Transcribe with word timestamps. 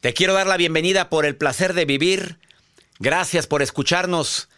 Te 0.00 0.14
quiero 0.14 0.32
dar 0.32 0.46
la 0.46 0.56
bienvenida 0.56 1.10
por 1.10 1.26
el 1.26 1.34
placer 1.34 1.74
de 1.74 1.84
vivir. 1.84 2.38
Gracias 3.00 3.48
por 3.48 3.62
escucharnos 3.62 4.48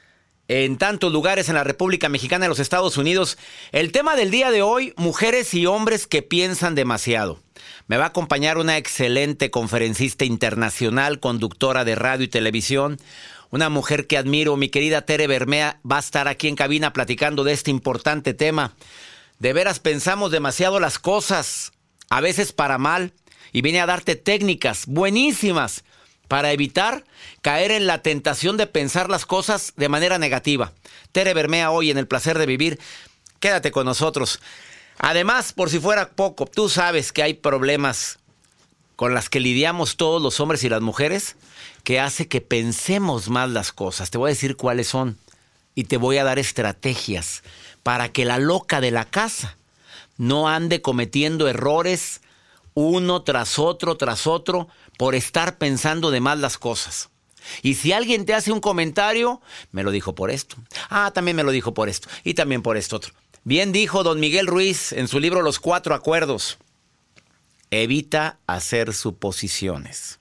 en 0.48 0.76
tantos 0.76 1.14
lugares 1.14 1.48
en 1.48 1.54
la 1.54 1.64
República 1.64 2.10
Mexicana 2.10 2.44
y 2.44 2.48
los 2.50 2.58
Estados 2.58 2.98
Unidos. 2.98 3.38
El 3.72 3.90
tema 3.90 4.16
del 4.16 4.30
día 4.30 4.50
de 4.50 4.60
hoy, 4.60 4.92
mujeres 4.98 5.54
y 5.54 5.64
hombres 5.64 6.06
que 6.06 6.20
piensan 6.20 6.74
demasiado. 6.74 7.40
Me 7.86 7.96
va 7.96 8.04
a 8.04 8.08
acompañar 8.08 8.58
una 8.58 8.76
excelente 8.76 9.50
conferencista 9.50 10.26
internacional, 10.26 11.20
conductora 11.20 11.86
de 11.86 11.94
radio 11.94 12.24
y 12.24 12.28
televisión, 12.28 12.98
una 13.48 13.70
mujer 13.70 14.06
que 14.06 14.18
admiro, 14.18 14.58
mi 14.58 14.68
querida 14.68 15.06
Tere 15.06 15.26
Bermea, 15.26 15.80
va 15.90 15.96
a 15.96 16.00
estar 16.00 16.28
aquí 16.28 16.48
en 16.48 16.56
cabina 16.56 16.92
platicando 16.92 17.44
de 17.44 17.54
este 17.54 17.70
importante 17.70 18.34
tema. 18.34 18.74
De 19.38 19.54
veras 19.54 19.80
pensamos 19.80 20.32
demasiado 20.32 20.80
las 20.80 20.98
cosas, 20.98 21.72
a 22.10 22.20
veces 22.20 22.52
para 22.52 22.76
mal, 22.76 23.14
y 23.52 23.62
viene 23.62 23.80
a 23.80 23.86
darte 23.86 24.16
técnicas 24.16 24.86
buenísimas 24.86 25.84
para 26.28 26.52
evitar 26.52 27.04
caer 27.42 27.72
en 27.72 27.86
la 27.86 28.02
tentación 28.02 28.56
de 28.56 28.66
pensar 28.66 29.10
las 29.10 29.26
cosas 29.26 29.72
de 29.76 29.88
manera 29.88 30.18
negativa. 30.18 30.72
Tere 31.12 31.34
Bermea 31.34 31.70
hoy 31.70 31.90
en 31.90 31.98
el 31.98 32.06
placer 32.06 32.38
de 32.38 32.46
vivir. 32.46 32.78
Quédate 33.40 33.72
con 33.72 33.86
nosotros. 33.86 34.40
Además, 34.98 35.52
por 35.52 35.70
si 35.70 35.80
fuera 35.80 36.10
poco, 36.10 36.46
tú 36.46 36.68
sabes 36.68 37.10
que 37.10 37.22
hay 37.22 37.34
problemas 37.34 38.18
con 38.94 39.14
las 39.14 39.28
que 39.28 39.40
lidiamos 39.40 39.96
todos 39.96 40.20
los 40.22 40.40
hombres 40.40 40.62
y 40.62 40.68
las 40.68 40.82
mujeres 40.82 41.36
que 41.84 41.98
hace 41.98 42.28
que 42.28 42.40
pensemos 42.40 43.28
más 43.28 43.48
las 43.48 43.72
cosas. 43.72 44.10
Te 44.10 44.18
voy 44.18 44.28
a 44.28 44.34
decir 44.34 44.56
cuáles 44.56 44.88
son 44.88 45.18
y 45.74 45.84
te 45.84 45.96
voy 45.96 46.18
a 46.18 46.24
dar 46.24 46.38
estrategias 46.38 47.42
para 47.82 48.10
que 48.10 48.24
la 48.24 48.38
loca 48.38 48.80
de 48.80 48.90
la 48.90 49.06
casa 49.06 49.56
no 50.18 50.48
ande 50.48 50.82
cometiendo 50.82 51.48
errores 51.48 52.20
uno 52.74 53.22
tras 53.22 53.58
otro, 53.58 53.96
tras 53.96 54.26
otro, 54.26 54.68
por 54.98 55.14
estar 55.14 55.58
pensando 55.58 56.10
de 56.10 56.20
más 56.20 56.38
las 56.38 56.58
cosas. 56.58 57.10
Y 57.62 57.74
si 57.74 57.92
alguien 57.92 58.26
te 58.26 58.34
hace 58.34 58.52
un 58.52 58.60
comentario, 58.60 59.40
me 59.72 59.82
lo 59.82 59.90
dijo 59.90 60.14
por 60.14 60.30
esto. 60.30 60.56
Ah, 60.88 61.10
también 61.12 61.36
me 61.36 61.42
lo 61.42 61.50
dijo 61.50 61.74
por 61.74 61.88
esto. 61.88 62.08
Y 62.24 62.34
también 62.34 62.62
por 62.62 62.76
esto 62.76 62.96
otro. 62.96 63.14
Bien 63.44 63.72
dijo 63.72 64.02
don 64.02 64.20
Miguel 64.20 64.46
Ruiz 64.46 64.92
en 64.92 65.08
su 65.08 65.18
libro 65.18 65.42
Los 65.42 65.58
Cuatro 65.58 65.94
Acuerdos. 65.94 66.58
Evita 67.70 68.38
hacer 68.46 68.92
suposiciones. 68.92 70.19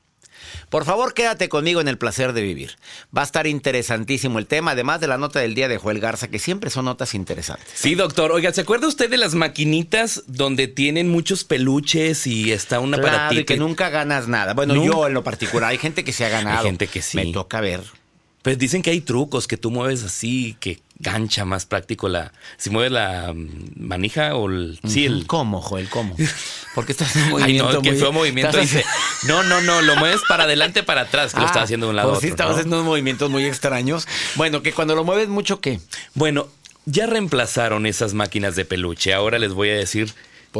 Por 0.70 0.86
favor, 0.86 1.14
quédate 1.14 1.50
conmigo 1.50 1.82
en 1.82 1.88
el 1.88 1.98
placer 1.98 2.34
de 2.34 2.42
vivir. 2.42 2.78
Va 3.16 3.22
a 3.22 3.26
estar 3.26 3.48
interesantísimo 3.48 4.40
el 4.40 4.46
tema, 4.46 4.72
además 4.72 5.00
de 5.00 5.08
la 5.08 5.18
nota 5.18 5.40
del 5.40 5.56
día 5.56 5.68
de 5.68 5.78
Joel 5.78 6.00
Garza, 6.00 6.28
que 6.28 6.40
siempre 6.40 6.70
son 6.70 6.86
notas 6.86 7.14
interesantes. 7.14 7.68
Sí, 7.74 7.96
doctor. 7.96 8.32
Oiga, 8.32 8.54
¿se 8.54 8.62
acuerda 8.62 8.88
usted 8.88 9.10
de 9.10 9.18
las 9.18 9.36
maquinitas 9.36 10.24
donde 10.28 10.68
tienen 10.68 11.10
muchos 11.10 11.44
peluches 11.44 12.28
y 12.28 12.52
está 12.52 12.80
una 12.80 12.98
claro, 12.98 13.40
y 13.40 13.46
que 13.46 13.58
nunca 13.58 13.90
ganas 13.90 14.28
nada? 14.28 14.54
Bueno, 14.54 14.84
yo 14.84 15.08
en 15.08 15.14
lo 15.14 15.24
particular, 15.24 15.70
hay 15.70 15.78
gente 15.78 16.04
que 16.04 16.14
se 16.14 16.26
ha 16.26 16.30
ganado. 16.30 16.60
Hay 16.60 16.66
gente 16.66 16.88
que 16.88 17.02
sí. 17.02 17.18
Me 17.18 17.32
toca 17.32 17.62
ver. 17.62 17.82
Pues 18.42 18.58
dicen 18.58 18.82
que 18.82 18.92
hay 18.92 19.02
trucos 19.02 19.48
que 19.48 19.58
tú 19.58 19.70
mueves 19.70 20.04
así, 20.04 20.56
que 20.62 20.80
gancha 20.98 21.44
más 21.44 21.66
práctico 21.66 22.08
la. 22.08 22.32
Si 22.58 22.70
mueves 22.70 22.92
la 22.92 23.34
mm, 23.34 23.74
manija 23.76 24.36
o 24.36 24.48
el. 24.48 24.80
Sí, 24.88 25.06
el. 25.06 25.28
¿Cómo, 25.28 25.62
Joel? 25.62 25.90
¿Cómo? 25.90 26.16
Porque 26.76 26.92
estás 26.92 27.16
en 27.16 27.30
movimiento. 27.30 27.68
Ay, 27.68 27.74
no, 27.76 27.82
que 27.82 27.94
fue 27.94 28.12
movimiento. 28.12 28.58
Dice, 28.58 28.86
no, 29.28 29.44
no, 29.44 29.62
no, 29.62 29.82
lo 29.82 29.96
mueves 29.96 30.22
para 30.28 30.44
adelante, 30.44 30.84
para 30.84 31.02
atrás, 31.02 31.34
que 31.34 31.40
lo 31.40 31.46
estás 31.46 31.64
haciendo 31.64 31.88
de 31.88 31.92
un 31.92 31.96
lado 31.96 32.12
pues. 32.12 32.22
Sí, 32.22 32.28
estabas 32.28 32.56
haciendo 32.56 32.78
unos 32.78 32.88
movimientos 32.88 33.30
muy 33.30 33.46
extraños. 33.46 34.08
Bueno, 34.36 34.62
que 34.62 34.72
cuando 34.74 34.96
lo 34.96 35.04
mueves 35.04 35.30
mucho, 35.30 35.62
¿qué? 35.62 35.80
Bueno, 36.14 36.48
ya 36.86 37.08
reemplazaron 37.08 37.86
esas 37.86 38.14
máquinas 38.14 38.56
de 38.56 38.66
peluche. 38.66 39.14
Ahora 39.14 39.40
les 39.40 39.54
voy 39.54 39.70
a 39.70 39.76
decir 39.76 40.14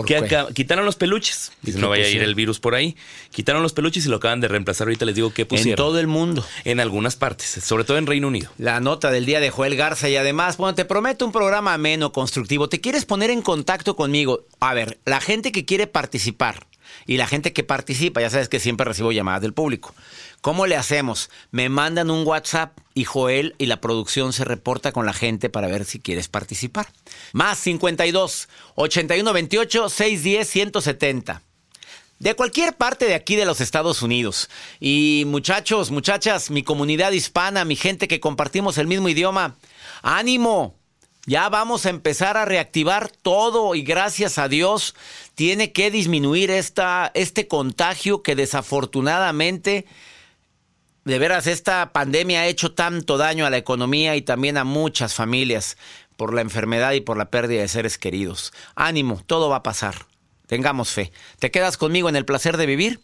que 0.06 0.18
acá, 0.18 0.48
quitaron 0.54 0.86
los 0.86 0.96
peluches. 0.96 1.52
no 1.64 1.90
vaya 1.90 2.06
a 2.06 2.10
ir 2.10 2.22
el 2.22 2.36
virus 2.36 2.60
por 2.60 2.76
ahí. 2.76 2.96
Quitaron 3.32 3.64
los 3.64 3.74
peluches 3.74 4.06
y 4.06 4.10
lo 4.10 4.18
acaban 4.18 4.42
de 4.42 4.48
reemplazar. 4.48 4.88
Ahorita 4.88 5.06
les 5.06 5.16
digo 5.16 5.34
qué 5.34 5.46
pusieron. 5.46 5.72
En 5.72 5.76
todo 5.76 6.00
el 6.00 6.08
mundo. 6.08 6.46
En 6.64 6.80
algunas 6.80 7.16
partes, 7.16 7.48
sobre 7.64 7.84
todo 7.84 7.98
en 7.98 8.08
Reino 8.08 8.28
Unido. 8.28 8.52
La 8.58 8.80
nota 8.80 9.12
del 9.12 9.26
día 9.26 9.40
de 9.40 9.50
Joel 9.50 9.76
Garza 9.76 10.10
y 10.10 10.16
además, 10.16 10.58
bueno, 10.58 10.76
te 10.76 10.86
prometo 10.86 11.26
un 11.26 11.32
programa 11.32 11.74
ameno, 11.74 12.12
constructivo. 12.12 12.70
¿Te 12.70 12.82
quieres 12.82 13.06
poner 13.06 13.30
en 13.30 13.42
contacto 13.42 13.96
conmigo? 13.96 14.46
A 14.60 14.74
ver, 14.74 15.00
la 15.06 15.22
gente 15.22 15.52
que 15.52 15.66
quiere 15.66 15.88
participar 15.88 16.68
y 17.06 17.18
la 17.18 17.28
gente 17.28 17.54
que 17.54 17.64
participa, 17.64 18.22
ya 18.22 18.30
sabes 18.30 18.50
que 18.50 18.60
siempre 18.60 18.86
recibo 18.86 19.12
llamadas 19.12 19.42
del 19.42 19.54
público. 19.54 19.94
¿Cómo 20.42 20.68
le 20.68 20.78
hacemos? 20.78 21.30
Me 21.52 21.68
mandan 21.68 22.10
un 22.10 22.26
WhatsApp 22.26 22.78
y 22.94 23.04
Joel 23.04 23.56
y 23.58 23.66
la 23.66 23.82
producción 23.82 24.32
se 24.32 24.46
reporta 24.46 24.94
con 24.94 25.06
la 25.06 25.14
gente 25.14 25.50
para 25.50 25.68
ver 25.68 25.84
si 25.84 26.00
quieres 26.00 26.30
participar. 26.30 26.88
Más 27.34 27.58
52 27.60 28.48
81 28.76 29.34
28 29.34 29.90
610 29.90 30.50
170. 30.50 31.42
De 32.20 32.36
cualquier 32.36 32.76
parte 32.76 33.06
de 33.06 33.16
aquí 33.16 33.36
de 33.36 33.46
los 33.46 33.60
Estados 33.60 34.02
Unidos. 34.02 34.50
Y 34.80 35.24
muchachos, 35.28 35.92
muchachas, 35.92 36.52
mi 36.52 36.64
comunidad 36.64 37.12
hispana, 37.12 37.66
mi 37.66 37.76
gente 37.76 38.08
que 38.08 38.20
compartimos 38.20 38.78
el 38.78 38.88
mismo 38.88 39.10
idioma, 39.10 39.56
ánimo. 40.02 40.76
Ya 41.26 41.50
vamos 41.50 41.86
a 41.86 41.90
empezar 41.90 42.38
a 42.38 42.46
reactivar 42.46 43.10
todo 43.10 43.76
y 43.76 43.84
gracias 43.84 44.38
a 44.38 44.48
Dios 44.48 44.96
tiene 45.36 45.74
que 45.74 45.92
disminuir 45.92 46.50
esta, 46.50 47.12
este 47.14 47.48
contagio 47.48 48.24
que 48.24 48.36
desafortunadamente 48.36 49.86
de 51.10 51.20
veras, 51.20 51.48
esta 51.48 51.92
pandemia 51.92 52.42
ha 52.42 52.48
hecho 52.48 52.74
tanto 52.74 53.18
daño 53.18 53.46
a 53.46 53.50
la 53.50 53.58
economía 53.58 54.16
y 54.16 54.22
también 54.22 54.58
a 54.58 54.64
muchas 54.64 55.14
familias 55.14 55.78
por 56.16 56.34
la 56.34 56.42
enfermedad 56.42 56.94
y 56.94 57.02
por 57.02 57.18
la 57.18 57.30
pérdida 57.30 57.62
de 57.62 57.68
seres 57.68 57.98
queridos. 57.98 58.54
Ánimo, 58.76 59.22
todo 59.26 59.50
va 59.50 59.58
a 59.58 59.64
pasar. 59.64 60.06
Tengamos 60.48 60.90
fe. 60.90 61.12
¿Te 61.40 61.52
quedas 61.52 61.78
conmigo 61.78 62.10
en 62.10 62.16
el 62.16 62.26
placer 62.26 62.58
de 62.58 62.66
vivir? 62.66 63.02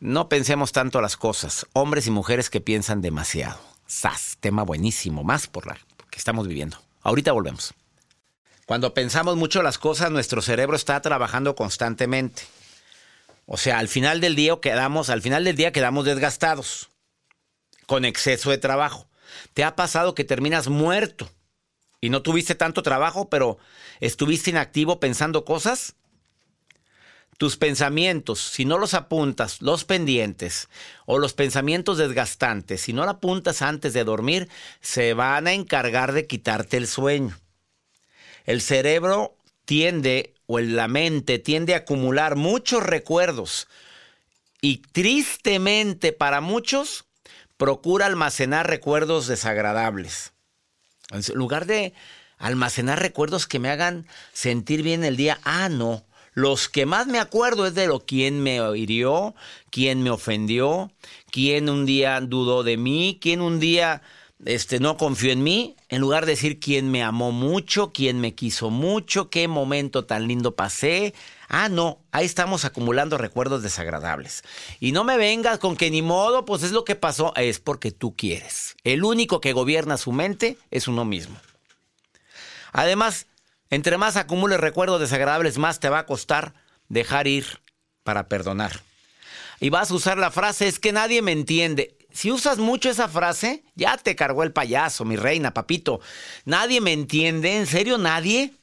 No 0.00 0.28
pensemos 0.28 0.72
tanto 0.72 1.00
las 1.00 1.16
cosas. 1.16 1.66
Hombres 1.72 2.06
y 2.06 2.10
mujeres 2.10 2.50
que 2.50 2.60
piensan 2.60 3.00
demasiado. 3.00 3.58
¡Sas! 3.86 4.36
Tema 4.40 4.62
buenísimo, 4.62 5.24
más 5.24 5.46
por 5.46 5.66
la 5.66 5.78
que 6.10 6.18
estamos 6.18 6.48
viviendo. 6.48 6.78
Ahorita 7.02 7.32
volvemos. 7.32 7.74
Cuando 8.66 8.94
pensamos 8.94 9.36
mucho 9.36 9.62
las 9.62 9.78
cosas, 9.78 10.10
nuestro 10.10 10.42
cerebro 10.42 10.76
está 10.76 11.00
trabajando 11.00 11.54
constantemente. 11.54 12.42
O 13.46 13.56
sea, 13.56 13.78
al 13.78 13.88
final 13.88 14.20
del 14.20 14.34
día 14.34 14.56
quedamos, 14.60 15.08
al 15.08 15.22
final 15.22 15.44
del 15.44 15.54
día 15.54 15.72
quedamos 15.72 16.04
desgastados 16.04 16.90
con 17.86 18.04
exceso 18.04 18.50
de 18.50 18.58
trabajo. 18.58 19.08
¿Te 19.54 19.64
ha 19.64 19.76
pasado 19.76 20.14
que 20.14 20.24
terminas 20.24 20.68
muerto 20.68 21.30
y 22.00 22.10
no 22.10 22.22
tuviste 22.22 22.54
tanto 22.54 22.82
trabajo, 22.82 23.28
pero 23.30 23.58
estuviste 24.00 24.50
inactivo 24.50 25.00
pensando 25.00 25.44
cosas? 25.44 25.94
Tus 27.38 27.56
pensamientos, 27.56 28.40
si 28.40 28.64
no 28.64 28.78
los 28.78 28.94
apuntas, 28.94 29.60
los 29.60 29.84
pendientes 29.84 30.68
o 31.04 31.18
los 31.18 31.34
pensamientos 31.34 31.98
desgastantes, 31.98 32.80
si 32.80 32.92
no 32.92 33.02
los 33.02 33.14
apuntas 33.14 33.60
antes 33.60 33.92
de 33.92 34.04
dormir, 34.04 34.48
se 34.80 35.12
van 35.12 35.46
a 35.46 35.52
encargar 35.52 36.12
de 36.12 36.26
quitarte 36.26 36.78
el 36.78 36.86
sueño. 36.86 37.38
El 38.46 38.62
cerebro 38.62 39.36
tiende, 39.66 40.34
o 40.46 40.60
la 40.60 40.88
mente 40.88 41.38
tiende 41.38 41.74
a 41.74 41.78
acumular 41.78 42.36
muchos 42.36 42.82
recuerdos 42.82 43.68
y 44.62 44.78
tristemente 44.78 46.12
para 46.12 46.40
muchos 46.40 47.05
procura 47.56 48.06
almacenar 48.06 48.68
recuerdos 48.68 49.26
desagradables. 49.26 50.32
En 51.10 51.22
lugar 51.34 51.66
de 51.66 51.94
almacenar 52.38 53.00
recuerdos 53.00 53.46
que 53.46 53.58
me 53.58 53.70
hagan 53.70 54.06
sentir 54.32 54.82
bien 54.82 55.04
el 55.04 55.16
día, 55.16 55.38
ah, 55.44 55.68
no. 55.68 56.04
Los 56.32 56.68
que 56.68 56.84
más 56.84 57.06
me 57.06 57.18
acuerdo 57.18 57.66
es 57.66 57.74
de 57.74 57.86
lo 57.86 58.00
quién 58.00 58.42
me 58.42 58.58
hirió, 58.76 59.34
quién 59.70 60.02
me 60.02 60.10
ofendió, 60.10 60.92
quién 61.30 61.70
un 61.70 61.86
día 61.86 62.20
dudó 62.20 62.62
de 62.62 62.76
mí, 62.76 63.18
quién 63.22 63.40
un 63.40 63.58
día 63.58 64.02
este, 64.44 64.80
no 64.80 64.96
confió 64.96 65.32
en 65.32 65.42
mí, 65.42 65.76
en 65.88 66.00
lugar 66.00 66.26
de 66.26 66.32
decir 66.32 66.60
quién 66.60 66.90
me 66.90 67.02
amó 67.02 67.32
mucho, 67.32 67.92
quién 67.92 68.20
me 68.20 68.34
quiso 68.34 68.70
mucho, 68.70 69.30
qué 69.30 69.48
momento 69.48 70.04
tan 70.04 70.28
lindo 70.28 70.54
pasé, 70.54 71.14
Ah, 71.48 71.68
no, 71.68 72.00
ahí 72.10 72.26
estamos 72.26 72.64
acumulando 72.64 73.18
recuerdos 73.18 73.62
desagradables. 73.62 74.42
Y 74.80 74.92
no 74.92 75.04
me 75.04 75.16
vengas 75.16 75.58
con 75.58 75.76
que 75.76 75.90
ni 75.90 76.02
modo, 76.02 76.44
pues 76.44 76.62
es 76.62 76.72
lo 76.72 76.84
que 76.84 76.96
pasó, 76.96 77.32
es 77.36 77.60
porque 77.60 77.92
tú 77.92 78.16
quieres. 78.16 78.76
El 78.84 79.04
único 79.04 79.40
que 79.40 79.52
gobierna 79.52 79.96
su 79.96 80.12
mente 80.12 80.58
es 80.70 80.88
uno 80.88 81.04
mismo. 81.04 81.36
Además, 82.72 83.26
entre 83.70 83.96
más 83.96 84.16
acumules 84.16 84.58
recuerdos 84.58 85.00
desagradables, 85.00 85.58
más 85.58 85.78
te 85.78 85.88
va 85.88 86.00
a 86.00 86.06
costar 86.06 86.54
dejar 86.88 87.26
ir 87.28 87.60
para 88.02 88.28
perdonar. 88.28 88.80
Y 89.60 89.70
vas 89.70 89.90
a 89.90 89.94
usar 89.94 90.18
la 90.18 90.30
frase, 90.30 90.66
es 90.66 90.78
que 90.78 90.92
nadie 90.92 91.22
me 91.22 91.32
entiende. 91.32 91.95
Si 92.16 92.32
usas 92.32 92.56
mucho 92.56 92.88
esa 92.88 93.08
frase, 93.08 93.62
ya 93.74 93.98
te 93.98 94.16
cargó 94.16 94.42
el 94.42 94.50
payaso, 94.50 95.04
mi 95.04 95.16
reina, 95.16 95.52
papito. 95.52 96.00
Nadie 96.46 96.80
me 96.80 96.94
entiende, 96.94 97.58
¿en 97.58 97.66
serio 97.66 97.98
nadie? 97.98 98.54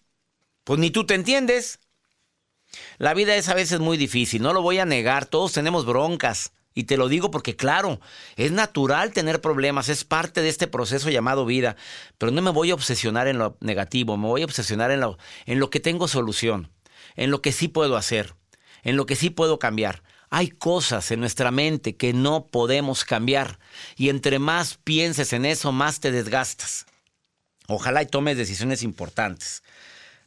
Pues 0.64 0.80
ni 0.80 0.90
tú 0.90 1.06
te 1.06 1.14
entiendes. 1.14 1.80
La 2.98 3.14
vida 3.14 3.36
es 3.36 3.50
a 3.50 3.54
veces 3.54 3.80
muy 3.80 3.96
difícil, 3.96 4.42
no 4.42 4.54
lo 4.54 4.64
voy 4.64 4.80
a 4.80 4.86
negar, 4.86 5.28
todos 5.28 5.54
tenemos 5.54 5.86
broncas. 5.86 6.52
Y 6.74 6.86
te 6.86 6.98
lo 6.98 7.08
digo 7.08 7.30
porque, 7.30 7.56
claro, 7.56 8.02
es 8.38 8.52
natural 8.52 9.14
tener 9.14 9.40
problemas, 9.40 9.88
es 9.88 10.04
parte 10.04 10.42
de 10.42 10.50
este 10.50 10.66
proceso 10.66 11.12
llamado 11.12 11.46
vida, 11.46 11.76
pero 12.18 12.32
no 12.32 12.42
me 12.42 12.50
voy 12.50 12.72
a 12.72 12.74
obsesionar 12.74 13.28
en 13.28 13.38
lo 13.38 13.56
negativo, 13.60 14.18
me 14.18 14.30
voy 14.30 14.42
a 14.42 14.46
obsesionar 14.46 14.90
en 14.90 15.02
lo, 15.02 15.20
en 15.46 15.60
lo 15.60 15.70
que 15.70 15.80
tengo 15.80 16.08
solución, 16.08 16.72
en 17.16 17.30
lo 17.30 17.44
que 17.44 17.52
sí 17.52 17.68
puedo 17.68 17.98
hacer, 17.98 18.34
en 18.84 18.96
lo 18.96 19.06
que 19.06 19.16
sí 19.16 19.30
puedo 19.30 19.60
cambiar. 19.60 20.04
Hay 20.30 20.50
cosas 20.50 21.12
en 21.12 21.20
nuestra 21.20 21.52
mente 21.52 21.96
que 21.96 22.14
no 22.14 22.48
podemos 22.48 23.06
cambiar 23.06 23.60
y 23.96 24.10
entre 24.10 24.40
más 24.40 24.80
pienses 24.84 25.34
en 25.34 25.46
eso, 25.46 25.72
más 25.72 26.00
te 26.00 26.12
desgastas. 26.12 26.86
Ojalá 27.68 28.02
y 28.02 28.08
tomes 28.08 28.38
decisiones 28.38 28.84
importantes. 28.84 29.64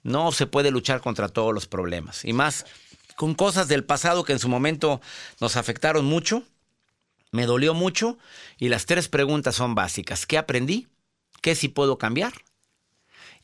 No 0.02 0.32
se 0.32 0.46
puede 0.46 0.70
luchar 0.70 1.00
contra 1.00 1.28
todos 1.28 1.52
los 1.52 1.66
problemas 1.66 2.24
y 2.24 2.32
más 2.32 2.66
con 3.16 3.34
cosas 3.34 3.66
del 3.68 3.84
pasado 3.84 4.24
que 4.24 4.32
en 4.32 4.38
su 4.38 4.48
momento 4.48 5.00
nos 5.40 5.56
afectaron 5.56 6.04
mucho, 6.04 6.44
me 7.32 7.46
dolió 7.46 7.74
mucho 7.74 8.18
y 8.58 8.68
las 8.68 8.86
tres 8.86 9.08
preguntas 9.08 9.56
son 9.56 9.74
básicas. 9.74 10.26
¿Qué 10.26 10.38
aprendí? 10.38 10.86
¿Qué 11.42 11.54
sí 11.54 11.68
puedo 11.68 11.98
cambiar? 11.98 12.32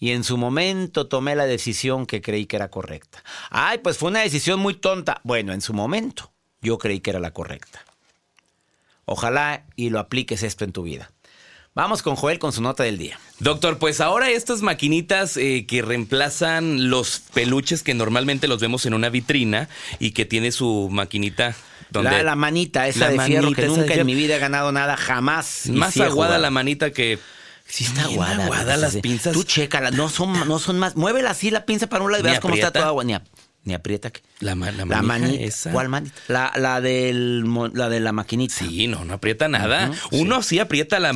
Y 0.02 0.10
en 0.10 0.25
su 0.25 0.37
momento 0.37 1.06
tomé 1.06 1.37
la 1.37 1.46
decisión 1.46 2.06
que 2.06 2.20
creí 2.20 2.46
que 2.46 2.56
era 2.56 2.72
correcta. 2.72 3.22
Ay, 3.50 3.78
pues 3.78 3.99
fue 3.99 4.10
una 4.10 4.19
decisión 4.19 4.58
muy 4.58 4.75
tonta. 4.75 5.20
Bueno, 5.22 5.52
en 5.52 5.60
su 5.60 5.75
momento 5.75 6.32
yo 6.60 6.76
creí 6.76 6.99
que 6.99 7.10
era 7.10 7.20
la 7.20 7.31
correcta. 7.31 7.84
Ojalá 9.04 9.64
y 9.76 9.90
lo 9.90 10.00
apliques 10.00 10.43
esto 10.43 10.64
en 10.64 10.72
tu 10.72 10.82
vida. 10.82 11.12
Vamos 11.76 12.02
con 12.02 12.16
Joel 12.16 12.40
con 12.40 12.52
su 12.52 12.60
nota 12.60 12.82
del 12.82 12.99
día. 12.99 13.20
Doctor, 13.38 13.78
pues 13.78 14.00
ahora 14.00 14.28
estas 14.28 14.60
maquinitas 14.60 15.37
eh, 15.37 15.66
que 15.69 15.82
reemplazan 15.82 16.90
los 16.90 17.20
peluches 17.32 17.84
que 17.84 17.94
normalmente 17.94 18.48
los 18.48 18.58
vemos 18.58 18.84
en 18.87 18.94
una 18.94 19.08
vitrina 19.08 19.69
y 20.00 20.10
que 20.10 20.25
tiene 20.25 20.50
su 20.50 20.88
maquinita 20.90 21.55
donde... 21.90 22.25
La, 22.25 22.34
manita, 22.34 22.88
esa 22.88 23.08
de 23.08 23.20
fierro 23.20 23.52
que 23.52 23.66
nunca 23.66 23.94
en 23.94 24.05
mi 24.05 24.16
vida 24.16 24.34
he 24.34 24.40
ganado 24.40 24.72
nada, 24.72 24.96
jamás. 24.96 25.69
Más 25.69 25.96
aguada 25.98 26.40
la 26.40 26.50
manita 26.50 26.90
que... 26.90 27.20
Sí 27.72 27.84
está 27.84 28.02
aguada. 28.02 28.44
aguada 28.44 28.76
las 28.76 28.96
pinzas. 28.96 29.32
Tú 29.32 29.44
chécala, 29.44 29.90
no 29.90 30.10
son, 30.10 30.46
no 30.46 30.58
son 30.58 30.78
más... 30.78 30.94
Muévela 30.94 31.30
así 31.30 31.50
la 31.50 31.64
pinza 31.64 31.86
para 31.86 32.04
un 32.04 32.12
lado 32.12 32.20
y 32.20 32.24
verás 32.24 32.40
cómo 32.40 32.54
está 32.54 32.70
toda 32.70 32.88
agua. 32.88 33.02
Ni 33.02 33.72
aprieta. 33.72 34.10
Que... 34.10 34.20
La, 34.40 34.54
la, 34.54 34.72
la 34.72 35.00
manita 35.00 35.42
esa. 35.42 35.72
¿Cuál 35.72 35.88
manita? 35.88 36.14
La, 36.28 36.52
la, 36.56 36.82
del, 36.82 37.44
la 37.72 37.88
de 37.88 38.00
la 38.00 38.12
maquinita. 38.12 38.54
Sí, 38.54 38.88
no, 38.88 39.06
no 39.06 39.14
aprieta 39.14 39.48
nada. 39.48 39.90
Uno 40.10 40.42
sí, 40.42 40.58
aprieta 40.58 41.00
la, 41.00 41.14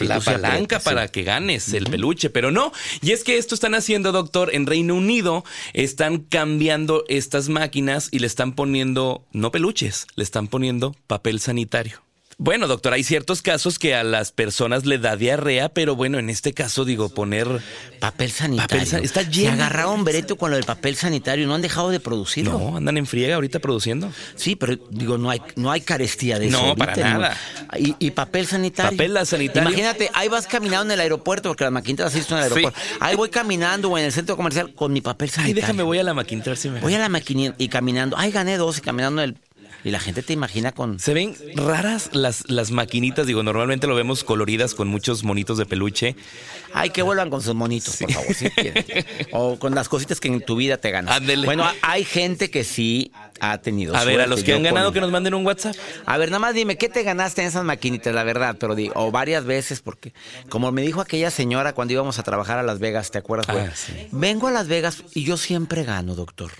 la 0.00 0.20
palanca 0.20 0.78
para 0.78 1.08
que 1.08 1.22
ganes 1.22 1.72
el 1.72 1.84
peluche, 1.84 2.28
pero 2.28 2.50
no. 2.50 2.70
Y 3.00 3.12
es 3.12 3.24
que 3.24 3.38
esto 3.38 3.54
están 3.54 3.74
haciendo, 3.74 4.12
doctor, 4.12 4.54
en 4.54 4.66
Reino 4.66 4.94
Unido. 4.94 5.42
Están 5.72 6.18
cambiando 6.18 7.04
estas 7.08 7.48
máquinas 7.48 8.10
y 8.10 8.18
le 8.18 8.26
están 8.26 8.52
poniendo, 8.52 9.24
no 9.32 9.50
peluches, 9.50 10.06
le 10.16 10.24
están 10.24 10.48
poniendo 10.48 10.94
papel 11.06 11.40
sanitario. 11.40 12.03
Bueno, 12.38 12.66
doctor, 12.66 12.92
hay 12.92 13.04
ciertos 13.04 13.42
casos 13.42 13.78
que 13.78 13.94
a 13.94 14.04
las 14.04 14.32
personas 14.32 14.86
le 14.86 14.98
da 14.98 15.16
diarrea, 15.16 15.68
pero 15.68 15.96
bueno, 15.96 16.18
en 16.18 16.30
este 16.30 16.52
caso 16.52 16.84
digo 16.84 17.08
poner 17.08 17.46
papel 18.00 18.30
sanitario. 18.30 18.98
está 19.02 19.22
lleno. 19.22 19.56
Se 19.56 19.62
agarraron 19.62 20.04
Bereto 20.04 20.36
con 20.36 20.50
lo 20.50 20.56
del 20.56 20.64
papel 20.64 20.96
sanitario, 20.96 21.46
no 21.46 21.54
han 21.54 21.62
dejado 21.62 21.90
de 21.90 22.00
producirlo. 22.00 22.58
No, 22.58 22.76
andan 22.76 22.96
en 22.96 23.06
friega 23.06 23.36
ahorita 23.36 23.58
produciendo. 23.60 24.12
Sí, 24.36 24.56
pero 24.56 24.76
digo, 24.90 25.18
no 25.18 25.30
hay 25.30 25.40
no 25.56 25.70
hay 25.70 25.80
carestía 25.80 26.38
de 26.38 26.48
eso. 26.48 26.66
No, 26.66 26.76
para 26.76 26.96
nada. 26.96 27.36
Y, 27.76 28.10
papel 28.10 28.46
sanitario. 28.46 28.92
Papel 28.92 29.26
sanitario. 29.26 29.68
Imagínate, 29.68 30.10
ahí 30.14 30.28
vas 30.28 30.46
caminando 30.46 30.92
en 30.92 30.92
el 30.92 31.00
aeropuerto, 31.00 31.48
porque 31.50 31.64
las 31.64 31.72
maquinitas 31.72 32.06
así 32.06 32.20
están 32.20 32.38
en 32.38 32.44
el 32.44 32.52
aeropuerto. 32.52 32.80
Ahí 33.00 33.16
voy 33.16 33.30
caminando 33.30 33.90
o 33.90 33.98
en 33.98 34.04
el 34.04 34.12
centro 34.12 34.36
comercial 34.36 34.74
con 34.74 34.92
mi 34.92 35.00
papel 35.00 35.30
sanitario. 35.30 35.54
Ay, 35.54 35.60
déjame, 35.60 35.82
voy 35.82 35.98
a 35.98 36.02
la 36.02 36.14
maquinita 36.14 36.54
si 36.56 36.68
me... 36.68 36.80
Voy 36.80 36.94
a 36.94 36.98
la 36.98 37.08
maquinita 37.08 37.54
y 37.58 37.68
caminando. 37.68 38.16
Ay, 38.18 38.30
gané 38.30 38.56
dos 38.56 38.78
y 38.78 38.80
caminando 38.80 39.22
en 39.22 39.30
el 39.30 39.36
y 39.84 39.90
la 39.90 40.00
gente 40.00 40.22
te 40.22 40.32
imagina 40.32 40.72
con... 40.72 40.98
Se 40.98 41.12
ven 41.12 41.36
raras 41.56 42.10
las, 42.12 42.48
las 42.50 42.70
maquinitas, 42.70 43.26
digo, 43.26 43.42
normalmente 43.42 43.86
lo 43.86 43.94
vemos 43.94 44.24
coloridas 44.24 44.74
con 44.74 44.88
muchos 44.88 45.24
monitos 45.24 45.58
de 45.58 45.66
peluche. 45.66 46.16
Ay, 46.72 46.90
que 46.90 47.02
vuelvan 47.02 47.28
con 47.28 47.42
sus 47.42 47.54
monitos, 47.54 47.98
por 47.98 48.10
favor, 48.10 48.34
si 48.34 48.50
quieren. 48.50 48.84
O 49.32 49.58
con 49.58 49.74
las 49.74 49.88
cositas 49.88 50.20
que 50.20 50.28
en 50.28 50.40
tu 50.40 50.56
vida 50.56 50.78
te 50.78 50.90
ganas. 50.90 51.20
Bueno, 51.44 51.64
hay 51.82 52.04
gente 52.04 52.50
que 52.50 52.64
sí 52.64 53.12
ha 53.40 53.58
tenido 53.58 53.94
A 53.94 54.04
ver, 54.04 54.20
a 54.22 54.26
los 54.26 54.42
que 54.42 54.54
han 54.54 54.62
ganado 54.62 54.92
que 54.92 55.00
nos 55.00 55.10
manden 55.10 55.34
un 55.34 55.44
WhatsApp. 55.44 55.76
A 56.06 56.16
ver, 56.16 56.30
nada 56.30 56.38
más 56.40 56.54
dime, 56.54 56.78
¿qué 56.78 56.88
te 56.88 57.02
ganaste 57.02 57.42
en 57.42 57.48
esas 57.48 57.64
maquinitas, 57.64 58.14
la 58.14 58.24
verdad? 58.24 58.56
Pero 58.58 58.74
digo, 58.74 58.94
o 58.96 59.10
varias 59.10 59.44
veces, 59.44 59.80
porque 59.80 60.14
como 60.48 60.72
me 60.72 60.82
dijo 60.82 61.00
aquella 61.00 61.30
señora 61.30 61.74
cuando 61.74 61.92
íbamos 61.92 62.18
a 62.18 62.22
trabajar 62.22 62.58
a 62.58 62.62
Las 62.62 62.78
Vegas, 62.78 63.10
¿te 63.10 63.18
acuerdas? 63.18 63.46
Ah, 63.48 63.70
Vengo 64.12 64.48
a 64.48 64.50
Las 64.50 64.66
Vegas 64.66 65.04
y 65.14 65.24
yo 65.24 65.36
siempre 65.36 65.84
gano, 65.84 66.14
doctor. 66.14 66.52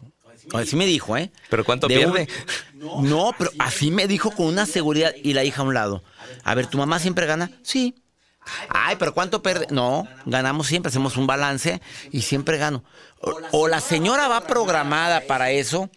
Así 0.53 0.77
me 0.77 0.87
dijo, 0.87 1.17
¿eh? 1.17 1.31
¿Pero 1.51 1.65
cuánto 1.65 1.89
pierde? 1.89 2.29
No, 2.75 3.33
pero 3.39 3.51
así 3.59 3.91
me 3.91 4.07
dijo 4.07 4.31
con 4.31 4.47
una 4.47 4.67
seguridad 4.67 5.13
y 5.23 5.33
la 5.33 5.45
hija 5.45 5.63
a 5.63 5.65
un 5.65 5.75
lado. 5.75 6.03
A 6.43 6.55
ver, 6.55 6.67
¿tu 6.67 6.79
mamá 6.79 6.99
siempre 6.99 7.27
gana? 7.27 7.51
Sí. 7.63 7.95
Ay, 8.69 8.97
pero 8.99 9.15
¿cuánto 9.15 9.43
pierde? 9.43 9.67
No, 9.71 10.07
ganamos 10.27 10.67
siempre, 10.67 10.91
hacemos 10.91 11.17
un 11.17 11.27
balance 11.27 11.81
y 12.13 12.23
siempre 12.23 12.59
gano. 12.59 12.85
O, 13.53 13.69
la 13.69 13.81
señora 13.81 14.29
va 14.29 14.43
programada 14.43 15.23
para 15.23 15.51
eso, 15.51 15.91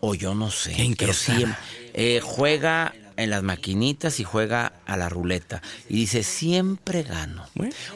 o 0.00 0.14
yo 0.14 0.34
no 0.34 0.50
sé. 0.50 0.94
pero 0.98 1.12
sí, 1.12 1.44
eh, 1.92 2.20
juega 2.22 2.94
en 3.16 3.30
las 3.30 3.42
maquinitas 3.42 4.20
y 4.20 4.24
juega 4.24 4.72
a 4.86 4.96
la 4.96 5.10
ruleta. 5.10 5.60
Y 5.88 5.96
dice, 5.96 6.22
siempre 6.22 7.02
gano. 7.02 7.46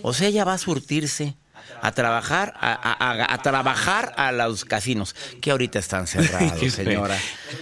O 0.03 0.13
sea, 0.13 0.29
ella 0.29 0.45
va 0.45 0.55
a 0.55 0.59
surtirse 0.59 1.37
a 1.81 1.93
trabajar, 1.93 2.55
a, 2.61 3.39
trabajar 3.43 4.13
a 4.17 4.33
los 4.33 4.65
casinos, 4.65 5.15
que 5.41 5.51
ahorita 5.51 5.79
están 5.79 6.07
cerrados, 6.07 6.73
señora. 6.73 7.19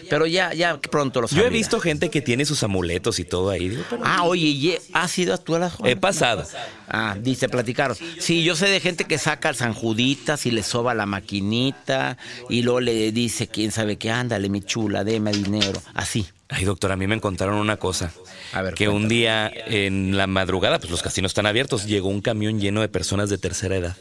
Pero 0.09 0.27
ya, 0.27 0.53
ya 0.53 0.79
pronto 0.79 1.21
los 1.21 1.31
Yo 1.31 1.45
he 1.45 1.51
visto 1.51 1.81
gente 1.81 2.11
que 2.11 2.21
tiene 2.21 2.45
sus 2.45 2.63
amuletos 2.63 3.19
y 3.19 3.25
todo 3.25 3.51
ahí. 3.51 3.83
ah, 4.05 4.25
oye, 4.25 4.81
¿has 4.93 5.19
ido 5.19 5.35
a 5.35 5.39
tu 5.39 5.59
la 5.59 5.73
He 5.85 5.97
pasado. 5.97 6.47
Ah, 6.89 7.17
dice, 7.19 7.49
platicaron. 7.49 7.97
Sí, 8.19 8.43
yo 8.43 8.57
sé 8.57 8.67
de 8.67 8.81
gente 8.81 9.05
que 9.05 9.19
saca 9.19 9.49
al 9.49 9.57
San 9.57 9.75
Juditas 9.75 10.47
y 10.47 10.51
le 10.51 10.63
soba 10.63 10.95
la 10.95 11.07
maquinita 11.07 12.17
y 12.49 12.63
luego 12.63 12.81
le 12.81 13.13
dice, 13.13 13.49
quién 13.49 13.73
sabe 13.73 13.97
qué, 13.97 14.11
ándale, 14.11 14.49
mi 14.49 14.63
chula, 14.63 15.05
deme 15.05 15.33
dinero. 15.33 15.81
Así. 15.95 16.27
Ay, 16.49 16.65
doctor, 16.65 16.91
a 16.91 16.97
mí 16.97 17.07
me 17.07 17.21
contaron 17.21 17.57
una 17.57 17.77
cosa. 17.77 18.13
Ver, 18.53 18.75
que 18.75 18.89
un 18.89 19.09
día 19.09 19.51
en 19.67 20.17
la 20.17 20.27
madrugada, 20.27 20.79
pues 20.79 20.91
los 20.91 21.03
casinos 21.03 21.31
están 21.31 21.47
abiertos, 21.47 21.87
llegó 21.87 22.09
un 22.09 22.21
camión 22.21 22.61
lleno 22.61 22.81
de 22.81 22.89
personas 22.89 23.31
de 23.31 23.39
tercera 23.39 23.77
edad 23.77 23.97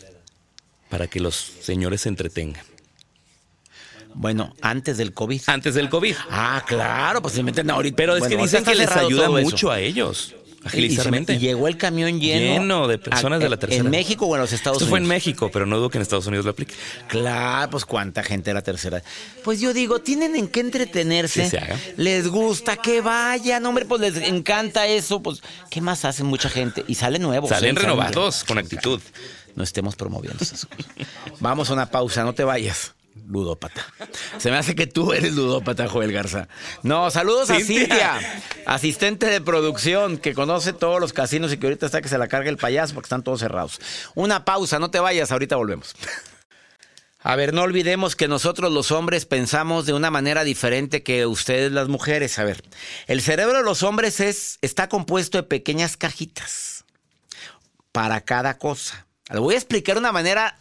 para 0.89 1.07
que 1.07 1.19
los 1.19 1.35
señores 1.35 2.01
se 2.01 2.09
entretengan. 2.09 2.63
Bueno, 4.15 4.55
antes 4.61 4.97
del 4.97 5.13
COVID. 5.13 5.41
Antes 5.45 5.75
del 5.75 5.89
COVID. 5.89 6.15
Ah, 6.29 6.63
claro, 6.67 7.21
pues 7.21 7.35
se 7.35 7.43
meten 7.43 7.69
ahorita. 7.69 7.95
Pero 7.95 8.15
es 8.17 8.27
que 8.27 8.37
dicen 8.37 8.63
que 8.63 8.75
les 8.75 8.91
ayuda 8.91 9.29
mucho 9.29 9.71
a 9.71 9.79
ellos. 9.79 10.35
Agilizarmente. 10.63 11.33
Y, 11.33 11.39
llegó 11.39 11.67
el 11.67 11.77
camión 11.77 12.19
lleno. 12.19 12.61
Lleno 12.61 12.87
de 12.87 12.97
personas 12.97 13.39
de 13.39 13.49
la 13.49 13.57
tercera. 13.57 13.83
¿En 13.83 13.89
México 13.89 14.25
o 14.25 14.35
en 14.35 14.41
los 14.41 14.51
Estados 14.51 14.77
Esto 14.77 14.85
Unidos? 14.85 14.89
fue 14.89 14.99
en 14.99 15.07
México, 15.07 15.49
pero 15.51 15.65
no 15.65 15.77
dudo 15.77 15.89
que 15.89 15.97
en 15.97 16.01
Estados 16.01 16.27
Unidos 16.27 16.45
lo 16.45 16.51
aplique. 16.51 16.73
Claro, 17.07 17.71
pues 17.71 17.85
cuánta 17.85 18.23
gente 18.23 18.49
de 18.49 18.53
la 18.53 18.61
tercera. 18.61 19.01
Pues 19.43 19.59
yo 19.59 19.73
digo, 19.73 19.99
tienen 19.99 20.35
en 20.35 20.47
qué 20.47 20.59
entretenerse. 20.59 21.49
se 21.49 21.57
haga. 21.57 21.77
Les 21.97 22.27
gusta 22.27 22.77
que 22.77 23.01
vayan, 23.01 23.65
hombre, 23.65 23.85
pues 23.85 24.01
les 24.01 24.17
encanta 24.27 24.85
eso. 24.87 25.21
Pues, 25.21 25.41
¿qué 25.69 25.81
más 25.81 26.05
hacen 26.05 26.25
mucha 26.25 26.49
gente? 26.49 26.83
Y 26.87 26.95
salen 26.95 27.21
nuevos. 27.21 27.49
Salen 27.49 27.77
¿eh? 27.77 27.79
renovados, 27.79 28.43
con 28.43 28.57
actitud 28.57 29.01
no 29.55 29.63
estemos 29.63 29.95
promoviendo 29.95 30.41
esas 30.41 30.65
cosas. 30.65 30.85
Vamos 31.39 31.69
a 31.69 31.73
una 31.73 31.91
pausa, 31.91 32.23
no 32.23 32.33
te 32.33 32.45
vayas. 32.45 32.93
Ludópata. 33.27 33.85
Se 34.37 34.49
me 34.49 34.57
hace 34.57 34.75
que 34.75 34.87
tú 34.87 35.13
eres 35.13 35.33
ludópata, 35.33 35.87
Joel 35.87 36.11
Garza. 36.11 36.47
No, 36.83 37.11
saludos 37.11 37.49
a 37.49 37.59
Cintia, 37.59 38.19
asistente 38.65 39.27
de 39.27 39.41
producción, 39.41 40.17
que 40.17 40.33
conoce 40.33 40.73
todos 40.73 40.99
los 40.99 41.13
casinos 41.13 41.53
y 41.53 41.57
que 41.57 41.67
ahorita 41.67 41.85
está 41.85 42.01
que 42.01 42.09
se 42.09 42.17
la 42.17 42.27
carga 42.27 42.49
el 42.49 42.57
payaso 42.57 42.93
porque 42.93 43.05
están 43.05 43.23
todos 43.23 43.39
cerrados. 43.39 43.79
Una 44.15 44.45
pausa, 44.45 44.79
no 44.79 44.89
te 44.89 44.99
vayas, 44.99 45.31
ahorita 45.31 45.55
volvemos. 45.55 45.95
A 47.21 47.35
ver, 47.35 47.53
no 47.53 47.63
olvidemos 47.63 48.15
que 48.15 48.29
nosotros 48.29 48.71
los 48.71 48.91
hombres 48.91 49.25
pensamos 49.25 49.85
de 49.85 49.93
una 49.93 50.09
manera 50.09 50.45
diferente 50.45 51.03
que 51.03 51.25
ustedes 51.25 51.71
las 51.71 51.89
mujeres. 51.89 52.39
A 52.39 52.45
ver, 52.45 52.63
el 53.07 53.21
cerebro 53.21 53.57
de 53.57 53.63
los 53.63 53.83
hombres 53.83 54.21
es, 54.21 54.57
está 54.61 54.87
compuesto 54.87 55.37
de 55.37 55.43
pequeñas 55.43 55.97
cajitas 55.97 56.85
para 57.91 58.21
cada 58.21 58.57
cosa. 58.57 59.05
Lo 59.29 59.41
voy 59.41 59.55
a 59.55 59.57
explicar 59.57 59.95
de 59.95 59.99
una 59.99 60.13
manera 60.13 60.57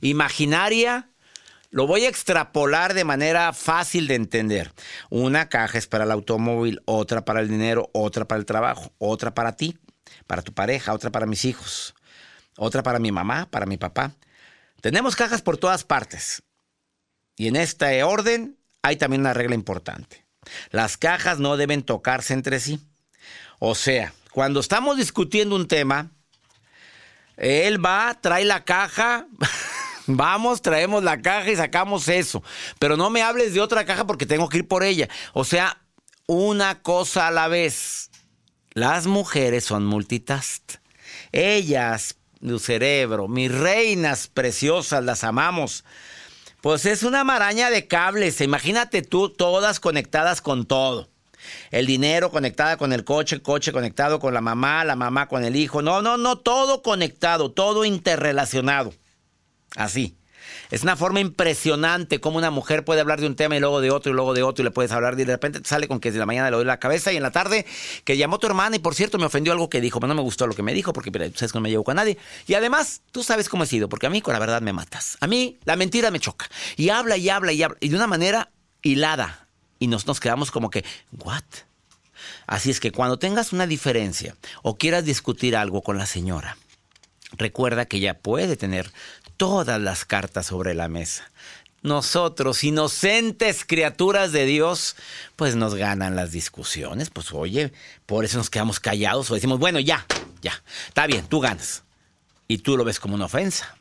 imaginaria. 0.00 1.09
Lo 1.70 1.86
voy 1.86 2.04
a 2.04 2.08
extrapolar 2.08 2.94
de 2.94 3.04
manera 3.04 3.52
fácil 3.52 4.08
de 4.08 4.16
entender. 4.16 4.72
Una 5.08 5.48
caja 5.48 5.78
es 5.78 5.86
para 5.86 6.02
el 6.02 6.10
automóvil, 6.10 6.82
otra 6.84 7.24
para 7.24 7.40
el 7.40 7.48
dinero, 7.48 7.90
otra 7.92 8.26
para 8.26 8.40
el 8.40 8.44
trabajo, 8.44 8.92
otra 8.98 9.34
para 9.34 9.54
ti, 9.54 9.78
para 10.26 10.42
tu 10.42 10.52
pareja, 10.52 10.92
otra 10.92 11.10
para 11.10 11.26
mis 11.26 11.44
hijos, 11.44 11.94
otra 12.56 12.82
para 12.82 12.98
mi 12.98 13.12
mamá, 13.12 13.48
para 13.50 13.66
mi 13.66 13.76
papá. 13.76 14.16
Tenemos 14.80 15.14
cajas 15.14 15.42
por 15.42 15.58
todas 15.58 15.84
partes. 15.84 16.42
Y 17.36 17.46
en 17.46 17.54
este 17.54 18.02
orden 18.02 18.58
hay 18.82 18.96
también 18.96 19.20
una 19.20 19.32
regla 19.32 19.54
importante. 19.54 20.26
Las 20.70 20.96
cajas 20.96 21.38
no 21.38 21.56
deben 21.56 21.84
tocarse 21.84 22.34
entre 22.34 22.58
sí. 22.58 22.80
O 23.60 23.76
sea, 23.76 24.12
cuando 24.32 24.58
estamos 24.58 24.96
discutiendo 24.96 25.54
un 25.54 25.68
tema, 25.68 26.10
él 27.36 27.84
va, 27.84 28.18
trae 28.20 28.44
la 28.44 28.64
caja. 28.64 29.28
Vamos, 30.16 30.62
traemos 30.62 31.02
la 31.02 31.20
caja 31.20 31.50
y 31.50 31.56
sacamos 31.56 32.08
eso. 32.08 32.42
Pero 32.78 32.96
no 32.96 33.10
me 33.10 33.22
hables 33.22 33.54
de 33.54 33.60
otra 33.60 33.84
caja 33.84 34.06
porque 34.06 34.26
tengo 34.26 34.48
que 34.48 34.58
ir 34.58 34.68
por 34.68 34.82
ella. 34.82 35.08
O 35.32 35.44
sea, 35.44 35.78
una 36.26 36.82
cosa 36.82 37.28
a 37.28 37.30
la 37.30 37.48
vez. 37.48 38.10
Las 38.72 39.06
mujeres 39.06 39.64
son 39.64 39.84
multitask. 39.84 40.62
Ellas, 41.32 42.16
tu 42.40 42.58
cerebro, 42.58 43.28
mis 43.28 43.52
reinas 43.52 44.28
preciosas, 44.28 45.04
las 45.04 45.24
amamos. 45.24 45.84
Pues 46.60 46.86
es 46.86 47.02
una 47.02 47.24
maraña 47.24 47.70
de 47.70 47.86
cables. 47.86 48.40
Imagínate 48.40 49.02
tú, 49.02 49.30
todas 49.30 49.80
conectadas 49.80 50.40
con 50.40 50.66
todo. 50.66 51.08
El 51.70 51.86
dinero 51.86 52.30
conectada 52.30 52.76
con 52.76 52.92
el 52.92 53.04
coche, 53.04 53.40
coche 53.40 53.72
conectado 53.72 54.20
con 54.20 54.34
la 54.34 54.40
mamá, 54.40 54.84
la 54.84 54.96
mamá 54.96 55.26
con 55.26 55.44
el 55.44 55.56
hijo. 55.56 55.82
No, 55.82 56.02
no, 56.02 56.16
no, 56.16 56.36
todo 56.36 56.82
conectado, 56.82 57.50
todo 57.50 57.84
interrelacionado. 57.84 58.92
Así. 59.76 60.16
Es 60.70 60.82
una 60.82 60.96
forma 60.96 61.20
impresionante 61.20 62.20
cómo 62.20 62.38
una 62.38 62.50
mujer 62.50 62.84
puede 62.84 63.00
hablar 63.00 63.20
de 63.20 63.26
un 63.26 63.36
tema 63.36 63.56
y 63.56 63.60
luego 63.60 63.80
de 63.80 63.90
otro 63.90 64.12
y 64.12 64.14
luego 64.14 64.34
de 64.34 64.42
otro 64.42 64.62
y 64.62 64.64
le 64.64 64.70
puedes 64.70 64.92
hablar 64.92 65.14
y 65.14 65.24
de 65.24 65.32
repente 65.32 65.60
te 65.60 65.68
sale 65.68 65.88
con 65.88 66.00
que 66.00 66.12
de 66.12 66.18
la 66.18 66.26
mañana 66.26 66.50
le 66.50 66.56
doy 66.56 66.64
la 66.64 66.78
cabeza 66.78 67.12
y 67.12 67.16
en 67.16 67.22
la 67.22 67.30
tarde 67.30 67.66
que 68.04 68.16
llamó 68.16 68.38
tu 68.38 68.46
hermana 68.46 68.76
y 68.76 68.78
por 68.78 68.94
cierto 68.94 69.18
me 69.18 69.26
ofendió 69.26 69.52
algo 69.52 69.68
que 69.68 69.80
dijo, 69.80 70.00
pero 70.00 70.08
no 70.08 70.14
me 70.14 70.22
gustó 70.22 70.46
lo 70.46 70.54
que 70.54 70.62
me 70.62 70.72
dijo 70.72 70.92
porque 70.92 71.10
tú 71.10 71.18
sabes 71.34 71.52
que 71.52 71.58
no 71.58 71.62
me 71.62 71.70
llevo 71.70 71.84
con 71.84 71.96
nadie. 71.96 72.18
Y 72.46 72.54
además, 72.54 73.02
tú 73.12 73.22
sabes 73.22 73.48
cómo 73.48 73.64
he 73.64 73.66
sido, 73.66 73.88
porque 73.88 74.06
a 74.06 74.10
mí 74.10 74.20
con 74.22 74.32
la 74.32 74.38
verdad 74.40 74.62
me 74.62 74.72
matas. 74.72 75.16
A 75.20 75.26
mí 75.26 75.58
la 75.64 75.76
mentira 75.76 76.10
me 76.10 76.20
choca. 76.20 76.48
Y 76.76 76.90
habla 76.90 77.16
y 77.16 77.28
habla 77.28 77.52
y 77.52 77.62
habla 77.62 77.76
y 77.80 77.88
de 77.88 77.96
una 77.96 78.06
manera 78.06 78.50
hilada. 78.82 79.46
Y 79.78 79.86
nos, 79.86 80.06
nos 80.06 80.20
quedamos 80.20 80.50
como 80.50 80.70
que, 80.70 80.84
¿what? 81.24 81.42
Así 82.46 82.70
es 82.70 82.80
que 82.80 82.92
cuando 82.92 83.18
tengas 83.18 83.52
una 83.52 83.66
diferencia 83.66 84.36
o 84.62 84.76
quieras 84.76 85.04
discutir 85.04 85.56
algo 85.56 85.82
con 85.82 85.98
la 85.98 86.06
señora, 86.06 86.56
recuerda 87.32 87.86
que 87.86 87.98
ella 87.98 88.18
puede 88.18 88.56
tener 88.56 88.92
todas 89.40 89.80
las 89.80 90.04
cartas 90.04 90.44
sobre 90.44 90.74
la 90.74 90.88
mesa. 90.88 91.30
Nosotros, 91.80 92.62
inocentes 92.62 93.64
criaturas 93.64 94.32
de 94.32 94.44
Dios, 94.44 94.96
pues 95.34 95.56
nos 95.56 95.76
ganan 95.76 96.14
las 96.14 96.30
discusiones. 96.30 97.08
Pues 97.08 97.32
oye, 97.32 97.72
por 98.04 98.26
eso 98.26 98.36
nos 98.36 98.50
quedamos 98.50 98.80
callados 98.80 99.30
o 99.30 99.34
decimos, 99.34 99.58
bueno, 99.58 99.80
ya, 99.80 100.04
ya, 100.42 100.62
está 100.88 101.06
bien, 101.06 101.26
tú 101.26 101.40
ganas. 101.40 101.84
Y 102.48 102.58
tú 102.58 102.76
lo 102.76 102.84
ves 102.84 103.00
como 103.00 103.14
una 103.14 103.24
ofensa. 103.24 103.78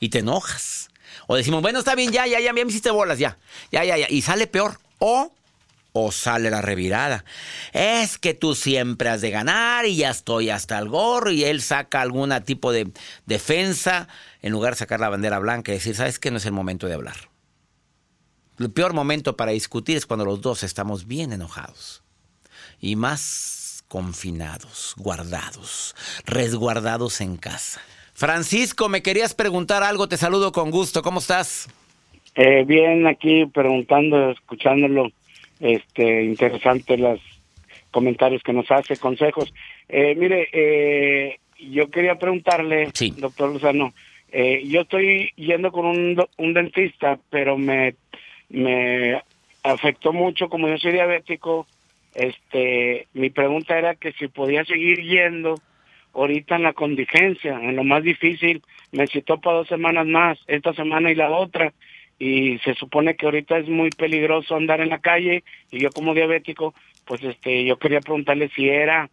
Y 0.00 0.08
te 0.08 0.18
enojas. 0.18 0.90
O 1.28 1.36
decimos, 1.36 1.62
bueno, 1.62 1.78
está 1.78 1.94
bien, 1.94 2.10
ya, 2.10 2.26
ya, 2.26 2.40
ya, 2.40 2.46
ya 2.46 2.52
me 2.52 2.62
hiciste 2.62 2.90
bolas, 2.90 3.20
ya, 3.20 3.38
ya, 3.70 3.84
ya, 3.84 3.96
ya. 3.96 4.06
Y 4.10 4.22
sale 4.22 4.48
peor. 4.48 4.80
O 4.98 5.32
o 5.92 6.10
sale 6.10 6.50
la 6.50 6.62
revirada. 6.62 7.24
Es 7.72 8.18
que 8.18 8.34
tú 8.34 8.54
siempre 8.54 9.08
has 9.08 9.20
de 9.20 9.30
ganar 9.30 9.86
y 9.86 9.96
ya 9.96 10.10
estoy 10.10 10.50
hasta 10.50 10.78
el 10.78 10.88
gorro 10.88 11.30
y 11.30 11.44
él 11.44 11.60
saca 11.62 12.00
algún 12.00 12.32
tipo 12.44 12.72
de 12.72 12.90
defensa 13.26 14.08
en 14.40 14.52
lugar 14.52 14.72
de 14.72 14.78
sacar 14.78 15.00
la 15.00 15.10
bandera 15.10 15.38
blanca 15.38 15.70
y 15.72 15.76
decir, 15.76 15.94
sabes 15.94 16.18
que 16.18 16.30
no 16.30 16.38
es 16.38 16.46
el 16.46 16.52
momento 16.52 16.86
de 16.86 16.94
hablar. 16.94 17.16
El 18.58 18.70
peor 18.70 18.92
momento 18.92 19.36
para 19.36 19.52
discutir 19.52 19.96
es 19.96 20.06
cuando 20.06 20.24
los 20.24 20.40
dos 20.40 20.62
estamos 20.62 21.06
bien 21.06 21.32
enojados 21.32 22.02
y 22.80 22.96
más 22.96 23.84
confinados, 23.88 24.94
guardados, 24.96 25.94
resguardados 26.26 27.20
en 27.20 27.36
casa. 27.36 27.80
Francisco, 28.14 28.88
me 28.88 29.02
querías 29.02 29.34
preguntar 29.34 29.82
algo, 29.82 30.08
te 30.08 30.16
saludo 30.16 30.52
con 30.52 30.70
gusto, 30.70 31.02
¿cómo 31.02 31.18
estás? 31.18 31.68
Eh, 32.34 32.64
bien, 32.66 33.06
aquí 33.06 33.46
preguntando, 33.46 34.30
escuchándolo 34.30 35.10
este, 35.62 36.24
interesante 36.24 36.98
los 36.98 37.20
comentarios 37.90 38.42
que 38.42 38.52
nos 38.52 38.70
hace, 38.70 38.96
consejos. 38.96 39.54
Eh, 39.88 40.14
mire, 40.16 40.48
eh, 40.52 41.38
yo 41.58 41.88
quería 41.88 42.16
preguntarle, 42.16 42.90
doctor 43.16 43.52
Luzano, 43.52 43.94
eh, 44.32 44.62
yo 44.66 44.80
estoy 44.80 45.30
yendo 45.36 45.70
con 45.70 45.86
un, 45.86 46.26
un 46.38 46.54
dentista, 46.54 47.18
pero 47.30 47.56
me, 47.56 47.94
me 48.48 49.22
afectó 49.62 50.12
mucho, 50.12 50.48
como 50.48 50.68
yo 50.68 50.78
soy 50.78 50.92
diabético, 50.92 51.66
este, 52.14 53.06
mi 53.14 53.30
pregunta 53.30 53.78
era 53.78 53.94
que 53.94 54.12
si 54.12 54.28
podía 54.28 54.64
seguir 54.64 55.00
yendo 55.02 55.54
ahorita 56.14 56.56
en 56.56 56.64
la 56.64 56.72
contingencia, 56.72 57.58
en 57.62 57.76
lo 57.76 57.84
más 57.84 58.02
difícil, 58.02 58.62
me 58.90 59.06
citó 59.06 59.40
para 59.40 59.58
dos 59.58 59.68
semanas 59.68 60.06
más, 60.06 60.38
esta 60.46 60.74
semana 60.74 61.10
y 61.10 61.14
la 61.14 61.30
otra, 61.30 61.72
y 62.18 62.58
se 62.58 62.74
supone 62.74 63.16
que 63.16 63.26
ahorita 63.26 63.58
es 63.58 63.68
muy 63.68 63.90
peligroso 63.90 64.54
andar 64.54 64.80
en 64.80 64.90
la 64.90 65.00
calle 65.00 65.44
y 65.70 65.80
yo 65.80 65.90
como 65.90 66.14
diabético, 66.14 66.74
pues 67.04 67.22
este, 67.24 67.64
yo 67.64 67.78
quería 67.78 68.00
preguntarle 68.00 68.50
si 68.54 68.68
era 68.68 69.10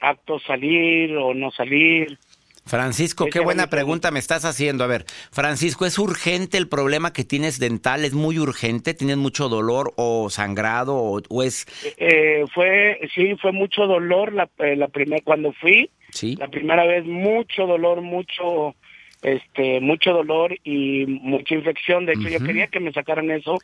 apto 0.00 0.38
salir 0.40 1.16
o 1.16 1.34
no 1.34 1.50
salir. 1.50 2.18
Francisco, 2.66 3.26
qué 3.26 3.40
buena 3.40 3.68
pregunta 3.68 4.10
me 4.10 4.18
estás 4.18 4.44
haciendo. 4.44 4.84
A 4.84 4.86
ver, 4.86 5.04
Francisco, 5.32 5.86
¿es 5.86 5.98
urgente 5.98 6.56
el 6.56 6.68
problema 6.68 7.12
que 7.12 7.24
tienes 7.24 7.58
dental? 7.58 8.04
¿Es 8.04 8.12
muy 8.12 8.38
urgente? 8.38 8.94
¿Tienes 8.94 9.16
mucho 9.16 9.48
dolor 9.48 9.92
o 9.96 10.30
sangrado 10.30 10.96
o, 10.96 11.42
es...? 11.42 11.66
Eh, 11.96 12.44
fue, 12.54 13.00
sí, 13.14 13.34
fue 13.40 13.52
mucho 13.52 13.86
dolor 13.86 14.32
la, 14.32 14.48
eh, 14.58 14.76
la 14.76 14.88
primera, 14.88 15.22
cuando 15.24 15.52
fui, 15.52 15.90
¿Sí? 16.12 16.36
la 16.36 16.48
primera 16.48 16.84
vez, 16.86 17.04
mucho 17.04 17.66
dolor, 17.66 18.02
mucho 18.02 18.76
este 19.22 19.80
mucho 19.80 20.12
dolor 20.12 20.56
y 20.64 21.06
mucha 21.06 21.54
infección. 21.54 22.06
De 22.06 22.12
hecho, 22.12 22.28
yo 22.28 22.40
quería 22.40 22.68
que 22.68 22.80
me 22.80 22.92
sacaran 22.92 23.30
eso 23.30 23.58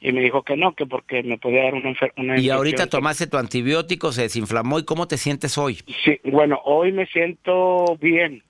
y 0.00 0.12
me 0.12 0.20
dijo 0.20 0.42
que 0.42 0.56
no, 0.56 0.74
que 0.74 0.86
porque 0.86 1.22
me 1.22 1.38
podía 1.38 1.64
dar 1.64 1.74
una, 1.74 1.94
una 2.16 2.40
¿Y 2.40 2.50
ahorita 2.50 2.86
tomaste 2.86 3.26
tu 3.26 3.36
antibiótico, 3.36 4.12
se 4.12 4.22
desinflamó 4.22 4.78
y 4.78 4.84
cómo 4.84 5.06
te 5.06 5.16
sientes 5.16 5.58
hoy? 5.58 5.78
Sí, 6.04 6.20
bueno, 6.24 6.60
hoy 6.64 6.92
me 6.92 7.06
siento 7.06 7.96
bien. 8.00 8.42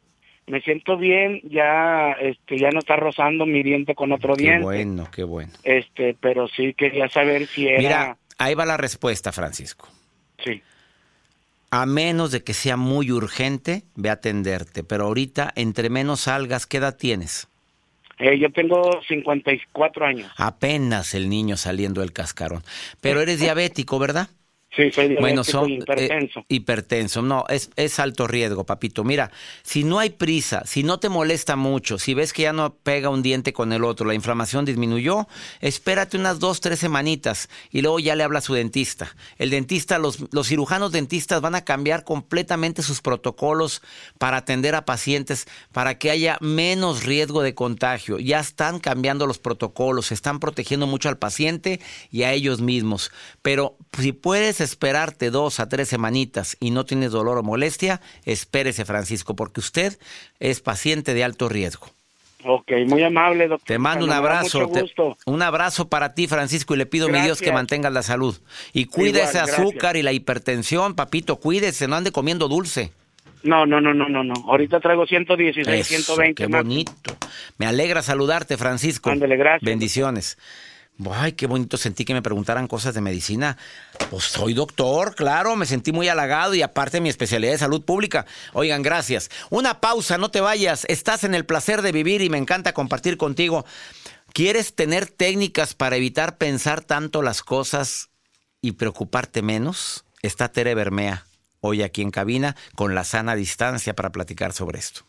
Me 0.47 0.61
siento 0.61 0.97
bien, 0.97 1.41
ya 1.45 2.13
este 2.21 2.59
ya 2.59 2.71
no 2.71 2.81
está 2.81 2.97
rozando 2.97 3.47
mi 3.47 3.63
diente 3.63 3.95
con 3.95 4.11
otro 4.11 4.35
diente. 4.35 4.59
Qué 4.59 4.65
bueno, 4.65 5.09
qué 5.15 5.23
bueno. 5.23 5.53
Este, 5.63 6.17
pero 6.19 6.49
sí 6.49 6.75
quería 6.75 7.09
saber 7.09 7.47
si 7.47 7.69
era 7.69 7.79
Mira, 7.79 8.17
ahí 8.39 8.55
va 8.55 8.67
la 8.67 8.77
respuesta, 8.77 9.31
Francisco. 9.31 9.89
Sí 10.45 10.61
a 11.73 11.87
menos 11.87 12.31
de 12.31 12.45
que 12.45 12.53
sea 12.53 12.77
muy 12.77 13.11
urgente, 13.11 13.83
ve 13.97 14.11
a 14.11 14.13
atenderte. 14.13 14.85
Pero 14.85 15.07
ahorita, 15.07 15.51
entre 15.57 15.89
menos 15.89 16.21
salgas, 16.21 16.67
¿qué 16.67 16.77
edad 16.77 16.99
tienes? 16.99 17.49
Eh, 18.19 18.39
yo 18.39 18.53
tengo 18.53 19.01
54 19.09 20.05
años. 20.05 20.31
Apenas 20.37 21.15
el 21.15 21.31
niño 21.31 21.57
saliendo 21.57 22.03
del 22.03 22.13
cascarón. 22.13 22.63
Pero 23.01 23.23
eres 23.23 23.41
diabético, 23.41 23.99
¿verdad? 23.99 24.29
Sí, 24.75 24.91
soy 24.91 25.09
diabético 25.09 25.21
bueno, 25.21 25.45
son, 25.45 25.71
eh, 25.71 25.75
hipertenso. 25.75 26.45
hipertenso, 26.49 27.21
no, 27.21 27.45
es, 27.51 27.71
es 27.77 27.99
alto 27.99 28.27
riesgo, 28.27 28.65
papito. 28.65 29.05
Mira, 29.05 29.31
si 29.63 29.85
no 29.85 29.99
hay 29.99 30.09
prisa, 30.09 30.63
si 30.65 30.83
no 30.83 30.99
te 30.99 31.11
molesta 31.11 31.57
mucho, 31.57 31.99
si 31.99 32.15
ves 32.15 32.33
que 32.33 32.43
ya 32.43 32.55
no 32.55 32.75
pega 32.75 33.11
un 33.11 33.21
diente 33.21 33.53
con 33.53 33.75
el 33.75 33.85
otro, 33.85 34.07
la 34.07 34.15
inflamación 34.15 34.65
disminuyó, 34.65 35.29
espérate 35.61 36.17
unas 36.17 36.39
dos, 36.39 36.63
tres 36.63 36.79
semanitas 36.79 37.51
y 37.71 37.83
luego 37.83 37.99
ya 37.99 38.17
le 38.17 38.23
habla 38.23 38.39
a 38.39 38.43
su 38.43 38.55
dentista. 38.55 39.15
El 39.37 39.51
dentista, 39.51 39.99
los, 39.99 40.25
los 40.33 40.49
cirujanos 40.49 40.91
dentistas 40.91 41.43
van 41.43 41.55
a 41.55 41.65
cambiar 41.67 42.05
completamente 42.05 42.83
sus 42.83 43.03
protocolos 43.03 43.83
para 44.17 44.39
atender 44.39 44.75
a 44.75 44.87
pacientes 44.87 45.47
para 45.73 45.99
que 45.99 46.11
haya 46.11 46.39
menos 46.41 47.05
riesgo 47.05 47.43
de 47.43 47.55
contagio. 47.55 48.19
Ya 48.19 48.41
están 48.41 48.81
cambiando 48.81 49.27
los 49.27 49.39
protocolos, 49.39 50.13
están 50.13 50.41
protegiendo 50.41 50.87
mucho 50.87 51.11
al 51.11 51.19
paciente 51.19 51.79
y 52.11 52.23
a 52.23 52.33
ellos 52.33 52.63
mismos. 52.63 53.13
Pero 53.43 53.77
si 53.99 54.13
puedes 54.13 54.62
esperarte 54.65 55.31
dos 55.31 55.61
a 55.61 55.69
tres 55.69 55.89
semanitas 55.89 56.57
y 56.61 56.71
no 56.71 56.85
tienes 56.85 57.13
dolor 57.13 57.39
o 57.39 57.43
molestia, 57.43 58.01
espérese, 58.25 58.85
Francisco, 58.85 59.37
porque 59.37 59.61
usted 59.61 59.99
es 60.41 60.61
paciente 60.61 61.15
de 61.15 61.25
alto 61.25 61.49
riesgo. 61.49 61.89
Ok, 62.45 62.73
muy 62.87 63.03
amable, 63.03 63.47
doctor. 63.47 63.67
Te 63.67 63.79
mando 63.79 64.05
un 64.05 64.13
abrazo. 64.13 64.71
un 65.27 65.43
abrazo 65.43 65.89
para 65.89 66.15
ti, 66.15 66.27
Francisco, 66.27 66.75
y 66.75 66.79
le 66.79 66.87
pido 66.87 67.07
a 67.07 67.11
mi 67.11 67.21
Dios 67.21 67.41
que 67.41 67.53
mantengas 67.53 67.93
la 67.93 68.03
salud. 68.03 68.37
Y 68.73 68.87
cuide 68.87 69.23
ese 69.23 69.39
azúcar 69.39 69.97
y 69.97 70.03
la 70.03 70.13
hipertensión, 70.13 70.95
papito, 70.95 71.37
cuídese, 71.37 71.87
no 71.87 71.97
ande 71.97 72.11
comiendo 72.11 72.49
dulce. 72.49 72.93
No, 73.45 73.67
no, 73.67 73.81
no, 73.81 73.93
no, 73.93 74.09
no, 74.09 74.23
no. 74.23 74.35
Ahorita 74.49 74.81
traigo 74.81 75.07
116, 75.07 75.87
120. 75.87 76.35
Qué 76.35 76.47
bonito. 76.47 77.17
Me 77.59 77.67
alegra 77.67 78.03
saludarte, 78.03 78.57
Francisco. 78.57 79.11
Ándale, 79.11 79.37
gracias. 79.37 79.63
Bendiciones. 79.63 80.39
Ay, 81.11 81.33
qué 81.33 81.47
bonito 81.47 81.77
sentí 81.77 82.05
que 82.05 82.15
me 82.15 82.23
preguntaran 82.23 82.69
cosas 82.69 82.95
de 82.95 83.01
medicina. 83.01 83.57
Pues 84.11 84.25
soy 84.25 84.55
doctor, 84.55 85.15
claro, 85.15 85.57
me 85.57 85.67
sentí 85.67 85.91
muy 85.91 86.09
halagado 86.09 86.55
y 86.55 86.63
aparte 86.63 87.01
mi 87.01 87.09
especialidad 87.09 87.53
de 87.53 87.59
salud 87.59 87.83
pública. 87.83 88.27
Oigan, 88.53 88.83
gracias. 88.83 89.31
Una 89.51 89.81
pausa, 89.81 90.19
no 90.19 90.31
te 90.31 90.41
vayas. 90.41 90.85
Estás 90.89 91.25
en 91.25 91.35
el 91.35 91.45
placer 91.45 91.83
de 91.83 91.93
vivir 91.93 92.23
y 92.23 92.31
me 92.31 92.39
encanta 92.39 92.73
compartir 92.73 93.17
contigo. 93.17 93.65
¿Quieres 94.33 94.75
tener 94.75 95.07
técnicas 95.07 95.75
para 95.75 95.97
evitar 95.97 96.39
pensar 96.39 96.83
tanto 96.83 97.23
las 97.23 97.43
cosas 97.43 98.11
y 98.61 98.73
preocuparte 98.73 99.43
menos? 99.43 100.05
Está 100.23 100.49
Tere 100.51 100.75
Bermea 100.75 101.25
hoy 101.63 101.83
aquí 101.83 102.03
en 102.03 102.11
cabina 102.11 102.57
con 102.75 102.95
la 102.95 103.05
sana 103.05 103.35
distancia 103.35 103.95
para 103.95 104.11
platicar 104.11 104.53
sobre 104.53 104.79
esto. 104.79 105.05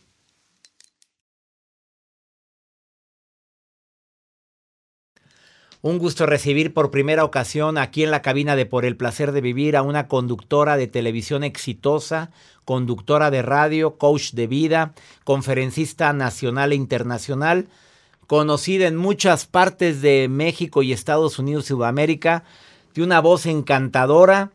Un 5.85 5.97
gusto 5.97 6.25
recibir 6.25 6.73
por 6.73 6.91
primera 6.91 7.25
ocasión 7.25 7.77
aquí 7.77 8.05
en 8.05 8.11
la 8.11 8.21
cabina 8.21 8.55
de 8.55 8.65
Por 8.65 8.85
el 8.85 8.95
Placer 8.95 9.33
de 9.33 9.41
Vivir 9.41 9.75
a 9.75 9.81
una 9.81 10.07
conductora 10.07 10.77
de 10.77 10.87
televisión 10.87 11.43
exitosa, 11.43 12.31
conductora 12.63 13.29
de 13.31 13.41
radio, 13.41 13.97
coach 13.97 14.31
de 14.31 14.47
vida, 14.47 14.93
conferencista 15.25 16.13
nacional 16.13 16.71
e 16.71 16.75
internacional, 16.75 17.67
conocida 18.27 18.87
en 18.87 18.95
muchas 18.95 19.45
partes 19.45 20.01
de 20.01 20.29
México 20.29 20.83
y 20.83 20.93
Estados 20.93 21.37
Unidos 21.37 21.65
y 21.65 21.67
Sudamérica, 21.67 22.45
de 22.95 23.03
una 23.03 23.19
voz 23.19 23.45
encantadora, 23.45 24.51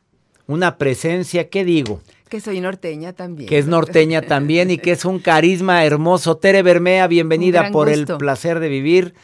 una 0.46 0.78
presencia, 0.78 1.50
¿qué 1.50 1.62
digo? 1.62 2.00
Que 2.30 2.40
soy 2.40 2.62
norteña 2.62 3.12
también. 3.12 3.50
Que 3.50 3.58
es 3.58 3.66
norteña 3.66 4.22
también 4.22 4.70
y 4.70 4.78
que 4.78 4.92
es 4.92 5.04
un 5.04 5.18
carisma 5.18 5.84
hermoso. 5.84 6.38
Tere 6.38 6.62
Bermea, 6.62 7.06
bienvenida 7.06 7.70
por 7.70 7.90
el 7.90 8.06
placer 8.06 8.60
de 8.60 8.70
vivir. 8.70 9.14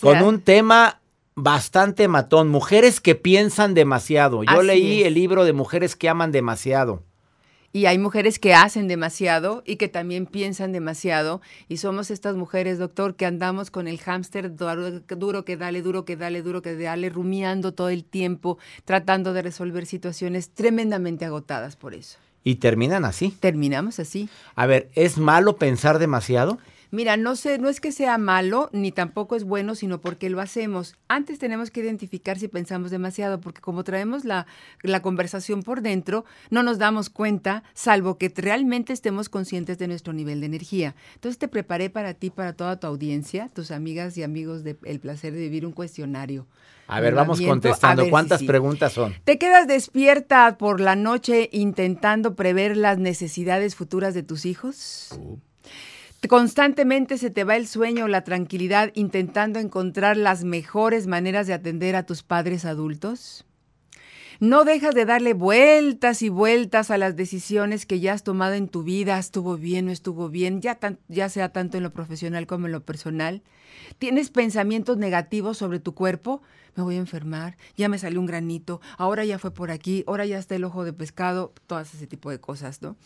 Con 0.00 0.22
un 0.22 0.40
tema 0.40 1.00
bastante 1.34 2.08
matón. 2.08 2.48
Mujeres 2.48 3.00
que 3.00 3.14
piensan 3.14 3.74
demasiado. 3.74 4.42
Yo 4.42 4.62
leí 4.62 5.02
el 5.02 5.14
libro 5.14 5.44
de 5.44 5.52
Mujeres 5.52 5.96
que 5.96 6.08
aman 6.08 6.32
demasiado. 6.32 7.02
Y 7.70 7.84
hay 7.84 7.98
mujeres 7.98 8.38
que 8.38 8.54
hacen 8.54 8.88
demasiado 8.88 9.62
y 9.66 9.76
que 9.76 9.88
también 9.88 10.24
piensan 10.24 10.72
demasiado. 10.72 11.42
Y 11.68 11.76
somos 11.76 12.10
estas 12.10 12.34
mujeres, 12.34 12.78
doctor, 12.78 13.14
que 13.14 13.26
andamos 13.26 13.70
con 13.70 13.88
el 13.88 13.98
hámster 13.98 14.56
duro, 14.56 15.44
que 15.44 15.56
dale, 15.58 15.82
duro 15.82 16.04
que 16.06 16.16
dale, 16.16 16.42
duro 16.42 16.62
que 16.62 16.76
dale, 16.76 17.10
rumiando 17.10 17.74
todo 17.74 17.90
el 17.90 18.04
tiempo, 18.04 18.58
tratando 18.86 19.34
de 19.34 19.42
resolver 19.42 19.84
situaciones 19.84 20.50
tremendamente 20.50 21.26
agotadas 21.26 21.76
por 21.76 21.92
eso. 21.92 22.18
¿Y 22.42 22.56
terminan 22.56 23.04
así? 23.04 23.36
Terminamos 23.38 23.98
así. 23.98 24.30
A 24.54 24.64
ver, 24.64 24.88
¿es 24.94 25.18
malo 25.18 25.56
pensar 25.56 25.98
demasiado? 25.98 26.58
Mira, 26.90 27.18
no 27.18 27.36
sé, 27.36 27.58
no 27.58 27.68
es 27.68 27.80
que 27.80 27.92
sea 27.92 28.16
malo 28.16 28.70
ni 28.72 28.92
tampoco 28.92 29.36
es 29.36 29.44
bueno, 29.44 29.74
sino 29.74 30.00
porque 30.00 30.30
lo 30.30 30.40
hacemos. 30.40 30.96
Antes 31.06 31.38
tenemos 31.38 31.70
que 31.70 31.80
identificar 31.80 32.38
si 32.38 32.48
pensamos 32.48 32.90
demasiado, 32.90 33.40
porque 33.40 33.60
como 33.60 33.84
traemos 33.84 34.24
la, 34.24 34.46
la 34.82 35.02
conversación 35.02 35.62
por 35.62 35.82
dentro, 35.82 36.24
no 36.50 36.62
nos 36.62 36.78
damos 36.78 37.10
cuenta, 37.10 37.62
salvo 37.74 38.16
que 38.16 38.32
realmente 38.34 38.94
estemos 38.94 39.28
conscientes 39.28 39.76
de 39.78 39.86
nuestro 39.86 40.14
nivel 40.14 40.40
de 40.40 40.46
energía. 40.46 40.94
Entonces 41.14 41.38
te 41.38 41.48
preparé 41.48 41.90
para 41.90 42.14
ti, 42.14 42.30
para 42.30 42.54
toda 42.54 42.80
tu 42.80 42.86
audiencia, 42.86 43.50
tus 43.52 43.70
amigas 43.70 44.16
y 44.16 44.22
amigos 44.22 44.64
de 44.64 44.78
El 44.84 44.98
Placer 44.98 45.34
de 45.34 45.40
Vivir, 45.40 45.66
un 45.66 45.72
cuestionario. 45.72 46.46
A 46.86 47.00
ver, 47.00 47.14
vamos 47.14 47.38
contestando. 47.42 48.08
¿Cuántas 48.08 48.42
preguntas 48.42 48.94
son? 48.94 49.14
¿Te 49.24 49.36
quedas 49.36 49.66
despierta 49.66 50.56
por 50.56 50.80
la 50.80 50.96
noche 50.96 51.50
intentando 51.52 52.34
prever 52.34 52.78
las 52.78 52.96
necesidades 52.96 53.74
futuras 53.74 54.14
de 54.14 54.22
tus 54.22 54.46
hijos? 54.46 55.10
Uh. 55.20 55.36
Constantemente 56.26 57.16
se 57.16 57.30
te 57.30 57.44
va 57.44 57.56
el 57.56 57.68
sueño 57.68 58.06
o 58.06 58.08
la 58.08 58.24
tranquilidad 58.24 58.90
intentando 58.94 59.60
encontrar 59.60 60.16
las 60.16 60.42
mejores 60.42 61.06
maneras 61.06 61.46
de 61.46 61.54
atender 61.54 61.94
a 61.94 62.04
tus 62.04 62.24
padres 62.24 62.64
adultos. 62.64 63.44
No 64.40 64.64
dejas 64.64 64.94
de 64.94 65.04
darle 65.04 65.34
vueltas 65.34 66.22
y 66.22 66.28
vueltas 66.28 66.92
a 66.92 66.98
las 66.98 67.16
decisiones 67.16 67.86
que 67.86 67.98
ya 67.98 68.12
has 68.12 68.22
tomado 68.22 68.54
en 68.54 68.68
tu 68.68 68.84
vida, 68.84 69.18
estuvo 69.18 69.56
bien, 69.56 69.86
no 69.86 69.92
estuvo 69.92 70.28
bien, 70.28 70.60
ya, 70.60 70.78
ya 71.08 71.28
sea 71.28 71.48
tanto 71.48 71.76
en 71.76 71.82
lo 71.82 71.90
profesional 71.92 72.46
como 72.46 72.66
en 72.66 72.72
lo 72.72 72.84
personal. 72.84 73.42
Tienes 73.98 74.30
pensamientos 74.30 74.96
negativos 74.96 75.58
sobre 75.58 75.80
tu 75.80 75.94
cuerpo, 75.94 76.40
me 76.76 76.84
voy 76.84 76.94
a 76.94 76.98
enfermar, 76.98 77.56
ya 77.76 77.88
me 77.88 77.98
salió 77.98 78.20
un 78.20 78.26
granito, 78.26 78.80
ahora 78.96 79.24
ya 79.24 79.40
fue 79.40 79.50
por 79.50 79.72
aquí, 79.72 80.04
ahora 80.06 80.24
ya 80.24 80.38
está 80.38 80.54
el 80.54 80.62
ojo 80.62 80.84
de 80.84 80.92
pescado, 80.92 81.52
todas 81.66 81.92
ese 81.92 82.06
tipo 82.06 82.30
de 82.30 82.38
cosas, 82.38 82.80
¿no? 82.80 82.96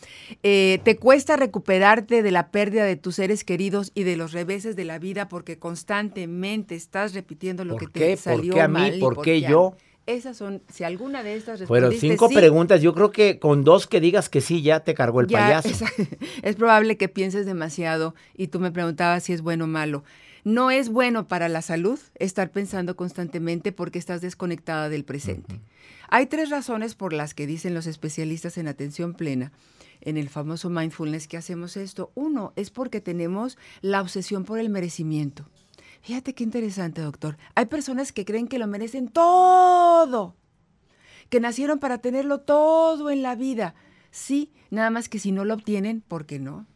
Eh, 0.43 0.79
te 0.83 0.97
cuesta 0.97 1.35
recuperarte 1.35 2.21
de 2.21 2.31
la 2.31 2.51
pérdida 2.51 2.85
de 2.85 2.95
tus 2.95 3.15
seres 3.15 3.43
queridos 3.43 3.91
y 3.95 4.03
de 4.03 4.17
los 4.17 4.33
reveses 4.33 4.75
de 4.75 4.85
la 4.85 4.99
vida 4.99 5.27
porque 5.29 5.57
constantemente 5.57 6.75
estás 6.75 7.15
repitiendo 7.15 7.65
lo 7.65 7.77
que 7.77 7.87
te 7.87 8.15
salió 8.17 8.53
¿Por 8.53 8.59
qué 8.59 8.61
a 8.61 8.67
mí? 8.67 8.99
¿Por, 8.99 9.21
qué 9.23 9.41
yo? 9.41 9.75
Esas 10.05 10.35
son, 10.35 10.61
si 10.69 10.83
alguna 10.83 11.23
de 11.23 11.35
estas 11.35 11.65
Bueno, 11.67 11.91
cinco 11.91 12.29
preguntas. 12.29 12.81
Yo 12.81 12.93
creo 12.93 13.11
que 13.11 13.39
con 13.39 13.63
dos 13.63 13.87
que 13.87 14.01
digas 14.01 14.27
que 14.27 14.41
sí, 14.41 14.61
ya 14.61 14.81
te 14.81 14.93
cargó 14.93 15.21
el 15.21 15.27
payaso. 15.27 15.69
Es, 15.69 15.81
es, 16.43 16.55
probable 16.55 16.97
que 16.97 17.07
pienses 17.07 17.45
demasiado 17.45 18.13
y 18.35 18.47
tú 18.47 18.59
me 18.59 18.71
preguntabas 18.71 19.23
si 19.23 19.33
es 19.33 19.41
bueno 19.41 19.63
o 19.63 19.67
malo. 19.67 20.03
No 20.43 20.71
es 20.71 20.89
bueno 20.89 21.29
para 21.29 21.47
la 21.47 21.61
salud 21.61 21.99
estar 22.15 22.51
pensando 22.51 22.97
constantemente 22.97 23.71
porque 23.71 23.97
estás 23.97 24.19
desconectada 24.19 24.89
del 24.89 25.05
presente. 25.05 25.61
Hay 26.09 26.25
tres 26.25 26.49
razones 26.49 26.95
por 26.95 27.13
las 27.13 27.33
que 27.33 27.47
dicen 27.47 27.73
los 27.73 27.87
especialistas 27.87 28.57
en 28.57 28.67
atención 28.67 29.13
plena 29.13 29.53
en 30.01 30.17
el 30.17 30.29
famoso 30.29 30.69
mindfulness 30.69 31.27
que 31.29 31.37
hacemos 31.37 31.77
esto. 31.77 32.11
Uno 32.13 32.51
es 32.55 32.69
porque 32.71 33.01
tenemos 33.01 33.57
la 33.81 34.01
obsesión 34.01 34.43
por 34.43 34.59
el 34.59 34.69
merecimiento. 34.69 35.45
Fíjate 36.03 36.35
qué 36.35 36.43
interesante, 36.43 37.01
doctor. 37.01 37.37
Hay 37.55 37.65
personas 37.65 38.11
que 38.11 38.25
creen 38.25 38.47
que 38.47 38.59
lo 38.59 38.67
merecen 38.67 39.07
todo, 39.07 40.35
que 41.29 41.39
nacieron 41.39 41.79
para 41.79 41.97
tenerlo 41.97 42.41
todo 42.41 43.09
en 43.09 43.23
la 43.23 43.35
vida. 43.35 43.73
Sí, 44.11 44.51
nada 44.69 44.89
más 44.91 45.09
que 45.09 45.17
si 45.17 45.31
no 45.31 45.45
lo 45.45 45.55
obtienen, 45.55 46.01
¿por 46.01 46.25
qué 46.25 46.39
no? 46.39 46.67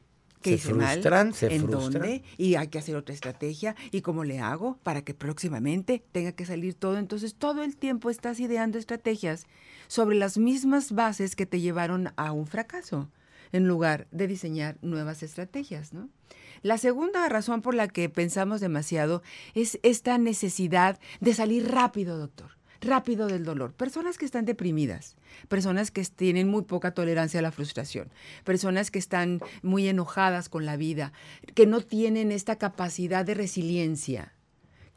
se 0.43 0.57
frustran, 0.57 1.33
se 1.33 1.53
en 1.53 1.63
frustran. 1.63 1.91
dónde 1.91 2.23
y 2.37 2.55
hay 2.55 2.67
que 2.67 2.79
hacer 2.79 2.95
otra 2.95 3.13
estrategia 3.13 3.75
y 3.91 4.01
cómo 4.01 4.23
le 4.23 4.39
hago 4.39 4.77
para 4.83 5.01
que 5.01 5.13
próximamente 5.13 6.03
tenga 6.11 6.31
que 6.31 6.45
salir 6.45 6.73
todo. 6.73 6.97
Entonces 6.97 7.35
todo 7.35 7.63
el 7.63 7.75
tiempo 7.75 8.09
estás 8.09 8.39
ideando 8.39 8.77
estrategias 8.77 9.45
sobre 9.87 10.15
las 10.15 10.37
mismas 10.37 10.91
bases 10.93 11.35
que 11.35 11.45
te 11.45 11.59
llevaron 11.59 12.13
a 12.15 12.31
un 12.31 12.47
fracaso 12.47 13.09
en 13.51 13.67
lugar 13.67 14.07
de 14.11 14.27
diseñar 14.27 14.77
nuevas 14.81 15.23
estrategias, 15.23 15.93
¿no? 15.93 16.09
La 16.61 16.77
segunda 16.77 17.27
razón 17.29 17.61
por 17.61 17.75
la 17.75 17.87
que 17.87 18.09
pensamos 18.09 18.61
demasiado 18.61 19.21
es 19.53 19.79
esta 19.83 20.17
necesidad 20.17 20.99
de 21.19 21.33
salir 21.33 21.71
rápido, 21.71 22.17
doctor 22.17 22.57
rápido 22.81 23.27
del 23.27 23.43
dolor. 23.43 23.73
Personas 23.73 24.17
que 24.17 24.25
están 24.25 24.45
deprimidas, 24.45 25.15
personas 25.47 25.91
que 25.91 26.03
tienen 26.03 26.47
muy 26.47 26.63
poca 26.63 26.91
tolerancia 26.93 27.39
a 27.39 27.43
la 27.43 27.51
frustración, 27.51 28.09
personas 28.43 28.91
que 28.91 28.99
están 28.99 29.39
muy 29.61 29.87
enojadas 29.87 30.49
con 30.49 30.65
la 30.65 30.77
vida, 30.77 31.11
que 31.55 31.65
no 31.65 31.81
tienen 31.81 32.31
esta 32.31 32.57
capacidad 32.57 33.25
de 33.25 33.33
resiliencia, 33.33 34.33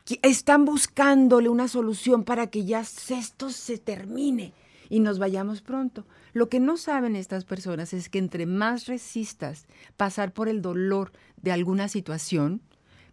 que 0.04 0.18
están 0.22 0.64
buscándole 0.64 1.48
una 1.48 1.68
solución 1.68 2.24
para 2.24 2.48
que 2.48 2.64
ya 2.64 2.80
esto 2.80 3.50
se 3.50 3.78
termine 3.78 4.52
y 4.90 5.00
nos 5.00 5.18
vayamos 5.18 5.62
pronto. 5.62 6.04
Lo 6.34 6.50
que 6.50 6.60
no 6.60 6.76
saben 6.76 7.16
estas 7.16 7.46
personas 7.46 7.94
es 7.94 8.10
que 8.10 8.18
entre 8.18 8.44
más 8.44 8.86
resistas 8.86 9.66
pasar 9.96 10.34
por 10.34 10.50
el 10.50 10.60
dolor 10.60 11.12
de 11.40 11.52
alguna 11.52 11.88
situación, 11.88 12.60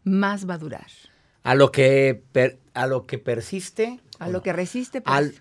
más 0.03 0.49
va 0.49 0.55
a 0.55 0.57
durar. 0.57 0.87
A 1.43 1.55
lo 1.55 1.71
que, 1.71 2.23
a 2.73 2.87
lo 2.87 3.05
que 3.05 3.19
persiste, 3.19 4.01
a 4.19 4.27
lo 4.27 4.43
que 4.43 4.51
resiste, 4.51 4.99
pues. 4.99 5.15
Al, 5.15 5.33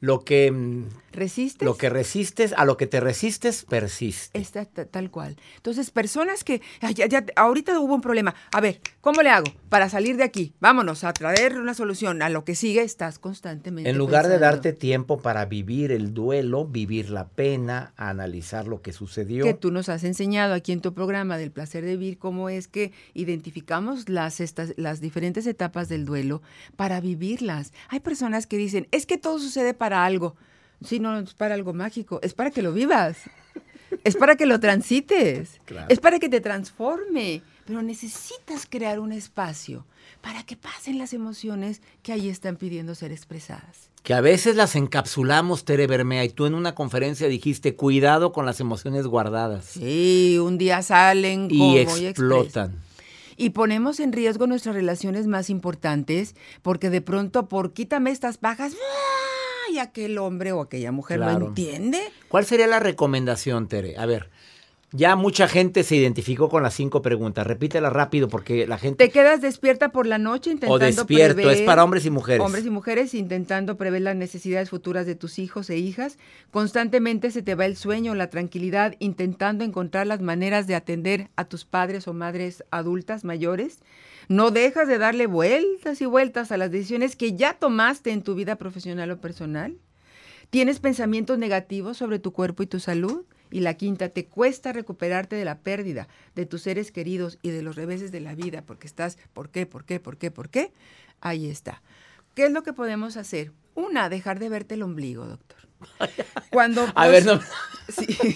lo 0.00 0.24
que 0.24 0.50
mm, 0.50 0.88
resistes. 1.12 1.66
Lo 1.66 1.76
que 1.76 1.90
resistes, 1.90 2.54
a 2.56 2.64
lo 2.64 2.76
que 2.76 2.86
te 2.86 3.00
resistes, 3.00 3.64
persiste. 3.64 4.38
Está 4.38 4.64
tal 4.64 5.10
cual. 5.10 5.36
Entonces, 5.56 5.90
personas 5.90 6.44
que 6.44 6.62
ya, 6.80 7.24
ahorita 7.36 7.78
hubo 7.80 7.94
un 7.94 8.00
problema. 8.00 8.34
A 8.52 8.60
ver, 8.60 8.80
¿cómo 9.00 9.22
le 9.22 9.30
hago 9.30 9.46
para 9.68 9.88
salir 9.88 10.16
de 10.16 10.24
aquí? 10.24 10.54
Vámonos 10.60 11.04
a 11.04 11.12
traer 11.12 11.58
una 11.58 11.74
solución. 11.74 12.22
A 12.22 12.28
lo 12.28 12.44
que 12.44 12.54
sigue 12.54 12.82
estás 12.82 13.18
constantemente. 13.18 13.90
En 13.90 13.98
lugar 13.98 14.28
de 14.28 14.38
darte 14.38 14.72
tiempo 14.72 15.18
para 15.20 15.44
vivir 15.46 15.92
el 15.92 16.14
duelo, 16.14 16.66
vivir 16.66 17.10
la 17.10 17.28
pena, 17.28 17.92
analizar 17.96 18.68
lo 18.68 18.82
que 18.82 18.92
sucedió. 18.92 19.44
Que 19.44 19.54
tú 19.54 19.70
nos 19.72 19.88
has 19.88 20.04
enseñado 20.04 20.54
aquí 20.54 20.72
en 20.72 20.80
tu 20.80 20.94
programa 20.94 21.38
del 21.38 21.50
placer 21.50 21.84
de 21.84 21.96
vivir, 21.96 22.18
cómo 22.18 22.48
es 22.48 22.68
que 22.68 22.92
identificamos 23.14 24.08
las, 24.08 24.40
estas, 24.40 24.74
las 24.76 25.00
diferentes 25.00 25.46
etapas 25.46 25.88
del 25.88 26.04
duelo 26.04 26.42
para 26.76 27.00
vivirlas. 27.00 27.72
Hay 27.88 28.00
personas 28.00 28.46
que 28.46 28.56
dicen, 28.56 28.86
es 28.90 29.06
que 29.06 29.18
todo 29.18 29.38
sucede 29.38 29.74
para 29.74 29.87
algo. 29.92 30.36
Sí, 30.84 31.00
no, 31.00 31.18
es 31.18 31.34
para 31.34 31.54
algo 31.54 31.72
mágico, 31.72 32.20
es 32.22 32.34
para 32.34 32.50
que 32.50 32.62
lo 32.62 32.72
vivas, 32.72 33.18
es 34.04 34.16
para 34.16 34.36
que 34.36 34.46
lo 34.46 34.60
transites, 34.60 35.60
es 35.88 36.00
para 36.00 36.18
que 36.18 36.28
te 36.28 36.40
transforme, 36.40 37.42
pero 37.66 37.82
necesitas 37.82 38.66
crear 38.68 39.00
un 39.00 39.12
espacio 39.12 39.84
para 40.20 40.42
que 40.44 40.56
pasen 40.56 40.98
las 40.98 41.12
emociones 41.12 41.82
que 42.02 42.12
ahí 42.12 42.28
están 42.28 42.56
pidiendo 42.56 42.94
ser 42.94 43.12
expresadas. 43.12 43.90
Que 44.02 44.14
a 44.14 44.20
veces 44.20 44.56
las 44.56 44.76
encapsulamos, 44.76 45.64
Tere 45.64 45.86
Bermea, 45.86 46.24
y 46.24 46.30
tú 46.30 46.46
en 46.46 46.54
una 46.54 46.74
conferencia 46.74 47.28
dijiste, 47.28 47.74
cuidado 47.74 48.32
con 48.32 48.46
las 48.46 48.60
emociones 48.60 49.06
guardadas. 49.06 49.64
Sí, 49.64 50.38
un 50.40 50.58
día 50.58 50.82
salen 50.82 51.48
y 51.50 51.78
explotan. 51.78 52.80
Y 53.36 53.50
ponemos 53.50 54.00
en 54.00 54.12
riesgo 54.12 54.46
nuestras 54.46 54.74
relaciones 54.74 55.26
más 55.26 55.50
importantes 55.50 56.34
porque 56.62 56.90
de 56.90 57.00
pronto 57.00 57.48
por 57.48 57.72
quítame 57.72 58.10
estas 58.10 58.38
pajas, 58.38 58.72
y 59.70 59.78
aquel 59.78 60.18
hombre 60.18 60.52
o 60.52 60.60
aquella 60.60 60.92
mujer 60.92 61.20
lo 61.20 61.30
entiende. 61.30 62.00
¿Cuál 62.28 62.44
sería 62.44 62.66
la 62.66 62.78
recomendación, 62.80 63.68
Tere? 63.68 63.96
A 63.96 64.06
ver, 64.06 64.30
ya 64.92 65.16
mucha 65.16 65.48
gente 65.48 65.84
se 65.84 65.96
identificó 65.96 66.48
con 66.48 66.62
las 66.62 66.72
cinco 66.74 67.02
preguntas. 67.02 67.46
Repítela 67.46 67.90
rápido 67.90 68.28
porque 68.28 68.66
la 68.66 68.78
gente. 68.78 69.04
Te 69.04 69.12
quedas 69.12 69.42
despierta 69.42 69.90
por 69.90 70.06
la 70.06 70.16
noche 70.16 70.50
intentando. 70.50 70.74
O 70.74 70.78
despierto, 70.78 71.50
es 71.50 71.60
para 71.62 71.84
hombres 71.84 72.06
y 72.06 72.10
mujeres. 72.10 72.44
Hombres 72.44 72.64
y 72.64 72.70
mujeres 72.70 73.12
intentando 73.12 73.76
prever 73.76 74.02
las 74.02 74.16
necesidades 74.16 74.70
futuras 74.70 75.04
de 75.04 75.14
tus 75.14 75.38
hijos 75.38 75.68
e 75.68 75.76
hijas. 75.76 76.18
Constantemente 76.50 77.30
se 77.30 77.42
te 77.42 77.54
va 77.54 77.66
el 77.66 77.76
sueño, 77.76 78.14
la 78.14 78.30
tranquilidad, 78.30 78.94
intentando 78.98 79.62
encontrar 79.62 80.06
las 80.06 80.22
maneras 80.22 80.66
de 80.66 80.74
atender 80.74 81.28
a 81.36 81.44
tus 81.44 81.66
padres 81.66 82.08
o 82.08 82.14
madres 82.14 82.64
adultas 82.70 83.24
mayores. 83.24 83.80
No 84.28 84.50
dejas 84.50 84.88
de 84.88 84.98
darle 84.98 85.26
vueltas 85.26 86.00
y 86.00 86.06
vueltas 86.06 86.50
a 86.50 86.56
las 86.56 86.70
decisiones 86.70 87.14
que 87.14 87.34
ya 87.34 87.54
tomaste 87.54 88.10
en 88.10 88.22
tu 88.22 88.34
vida 88.34 88.56
profesional 88.56 89.10
o 89.10 89.20
personal. 89.20 89.76
Tienes 90.50 90.80
pensamientos 90.80 91.38
negativos 91.38 91.98
sobre 91.98 92.18
tu 92.18 92.32
cuerpo 92.32 92.62
y 92.62 92.66
tu 92.66 92.80
salud. 92.80 93.24
Y 93.50 93.60
la 93.60 93.74
quinta, 93.74 94.08
te 94.08 94.26
cuesta 94.26 94.72
recuperarte 94.72 95.36
de 95.36 95.44
la 95.44 95.58
pérdida 95.58 96.08
de 96.34 96.46
tus 96.46 96.62
seres 96.62 96.92
queridos 96.92 97.38
y 97.42 97.50
de 97.50 97.62
los 97.62 97.76
reveses 97.76 98.12
de 98.12 98.20
la 98.20 98.34
vida, 98.34 98.62
porque 98.62 98.86
estás, 98.86 99.18
¿por 99.32 99.50
qué? 99.50 99.66
¿Por 99.66 99.84
qué? 99.84 100.00
¿Por 100.00 100.16
qué? 100.16 100.30
¿Por 100.30 100.48
qué? 100.48 100.72
Ahí 101.20 101.48
está. 101.48 101.82
¿Qué 102.34 102.46
es 102.46 102.52
lo 102.52 102.62
que 102.62 102.72
podemos 102.72 103.16
hacer? 103.16 103.52
Una, 103.74 104.08
dejar 104.08 104.38
de 104.38 104.48
verte 104.48 104.74
el 104.74 104.82
ombligo, 104.82 105.26
doctor. 105.26 105.58
Cuando 106.50 106.86
a 106.94 107.08
ver, 107.08 107.24
no. 107.24 107.40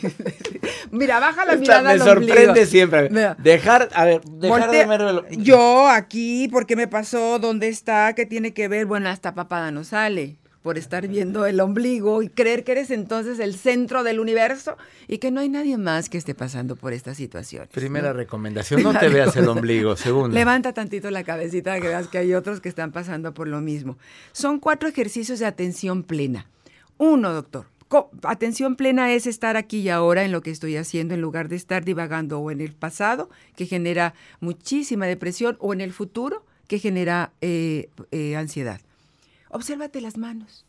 Mira, 0.90 1.18
baja 1.18 1.44
la 1.44 1.56
mirada. 1.56 1.92
Me 1.92 1.98
sorprende 1.98 2.66
siempre. 2.66 3.10
Dejar, 3.38 3.88
a 3.94 4.04
ver, 4.04 4.20
dejar 4.22 4.70
de 4.70 5.36
Yo 5.38 5.88
aquí, 5.88 6.48
¿por 6.48 6.66
qué 6.66 6.76
me 6.76 6.86
pasó? 6.86 7.38
¿Dónde 7.38 7.68
está? 7.68 8.14
¿Qué 8.14 8.26
tiene 8.26 8.54
que 8.54 8.68
ver? 8.68 8.86
Bueno, 8.86 9.08
hasta 9.08 9.34
papada 9.34 9.70
no 9.70 9.84
sale 9.84 10.41
por 10.62 10.78
estar 10.78 11.06
viendo 11.08 11.44
el 11.46 11.60
ombligo 11.60 12.22
y 12.22 12.28
creer 12.28 12.64
que 12.64 12.72
eres 12.72 12.90
entonces 12.90 13.38
el 13.40 13.54
centro 13.54 14.04
del 14.04 14.20
universo 14.20 14.76
y 15.08 15.18
que 15.18 15.30
no 15.30 15.40
hay 15.40 15.48
nadie 15.48 15.76
más 15.76 16.08
que 16.08 16.18
esté 16.18 16.34
pasando 16.34 16.76
por 16.76 16.92
esta 16.92 17.14
situación. 17.14 17.68
Primera 17.72 18.12
recomendación, 18.12 18.82
no 18.82 18.98
te 18.98 19.08
veas 19.08 19.36
el 19.36 19.48
ombligo. 19.48 19.96
Segundo. 19.96 20.34
Levanta 20.34 20.72
tantito 20.72 21.10
la 21.10 21.24
cabecita 21.24 21.80
que 21.80 21.88
veas 21.88 22.08
que 22.08 22.18
hay 22.18 22.34
otros 22.34 22.60
que 22.60 22.68
están 22.68 22.92
pasando 22.92 23.34
por 23.34 23.48
lo 23.48 23.60
mismo. 23.60 23.98
Son 24.32 24.60
cuatro 24.60 24.88
ejercicios 24.88 25.40
de 25.40 25.46
atención 25.46 26.04
plena. 26.04 26.46
Uno, 26.98 27.32
doctor. 27.32 27.66
Atención 28.22 28.76
plena 28.76 29.12
es 29.12 29.26
estar 29.26 29.58
aquí 29.58 29.80
y 29.80 29.90
ahora 29.90 30.24
en 30.24 30.32
lo 30.32 30.40
que 30.40 30.50
estoy 30.50 30.76
haciendo 30.76 31.12
en 31.12 31.20
lugar 31.20 31.48
de 31.48 31.56
estar 31.56 31.84
divagando 31.84 32.38
o 32.38 32.50
en 32.50 32.62
el 32.62 32.72
pasado, 32.72 33.28
que 33.54 33.66
genera 33.66 34.14
muchísima 34.40 35.06
depresión, 35.06 35.58
o 35.60 35.74
en 35.74 35.82
el 35.82 35.92
futuro, 35.92 36.42
que 36.68 36.78
genera 36.78 37.32
eh, 37.42 37.90
eh, 38.10 38.34
ansiedad. 38.36 38.80
Obsérvate 39.52 40.00
las 40.00 40.16
manos. 40.16 40.64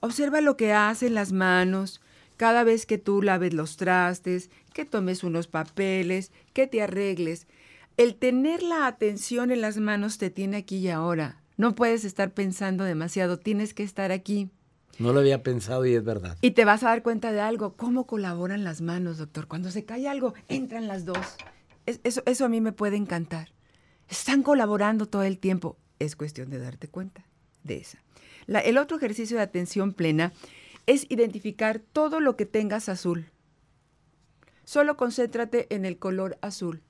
Observa 0.00 0.40
lo 0.40 0.56
que 0.56 0.72
hacen 0.72 1.14
las 1.14 1.32
manos 1.32 2.00
cada 2.36 2.64
vez 2.64 2.86
que 2.86 2.98
tú 2.98 3.22
laves 3.22 3.54
los 3.54 3.76
trastes, 3.76 4.50
que 4.74 4.84
tomes 4.84 5.22
unos 5.22 5.46
papeles, 5.46 6.32
que 6.52 6.66
te 6.66 6.82
arregles. 6.82 7.46
El 7.96 8.16
tener 8.16 8.62
la 8.62 8.86
atención 8.86 9.52
en 9.52 9.60
las 9.60 9.76
manos 9.76 10.18
te 10.18 10.30
tiene 10.30 10.56
aquí 10.56 10.78
y 10.78 10.88
ahora. 10.88 11.40
No 11.56 11.76
puedes 11.76 12.04
estar 12.04 12.32
pensando 12.32 12.82
demasiado, 12.82 13.38
tienes 13.38 13.74
que 13.74 13.84
estar 13.84 14.10
aquí. 14.10 14.50
No 14.98 15.12
lo 15.12 15.20
había 15.20 15.44
pensado 15.44 15.86
y 15.86 15.94
es 15.94 16.04
verdad. 16.04 16.36
Y 16.40 16.52
te 16.52 16.64
vas 16.64 16.82
a 16.82 16.88
dar 16.88 17.04
cuenta 17.04 17.30
de 17.30 17.40
algo, 17.40 17.74
cómo 17.76 18.06
colaboran 18.06 18.64
las 18.64 18.80
manos, 18.80 19.18
doctor. 19.18 19.46
Cuando 19.46 19.70
se 19.70 19.84
cae 19.84 20.08
algo, 20.08 20.34
entran 20.48 20.88
las 20.88 21.04
dos. 21.04 21.36
eso, 21.86 22.22
eso 22.26 22.44
a 22.44 22.48
mí 22.48 22.60
me 22.60 22.72
puede 22.72 22.96
encantar. 22.96 23.52
Están 24.08 24.42
colaborando 24.42 25.06
todo 25.06 25.22
el 25.22 25.38
tiempo. 25.38 25.76
Es 26.00 26.16
cuestión 26.16 26.50
de 26.50 26.58
darte 26.58 26.88
cuenta 26.88 27.27
de 27.62 27.78
esa. 27.78 27.98
el 28.46 28.78
otro 28.78 28.96
ejercicio 28.96 29.36
de 29.36 29.42
atención 29.42 29.92
plena 29.92 30.32
es 30.86 31.06
identificar 31.10 31.80
todo 31.80 32.20
lo 32.20 32.36
que 32.36 32.46
tengas 32.46 32.88
azul. 32.88 33.26
Solo 34.64 34.96
concéntrate 34.96 35.66
en 35.74 35.84
el 35.84 35.98
color 35.98 36.38
azul. 36.40 36.82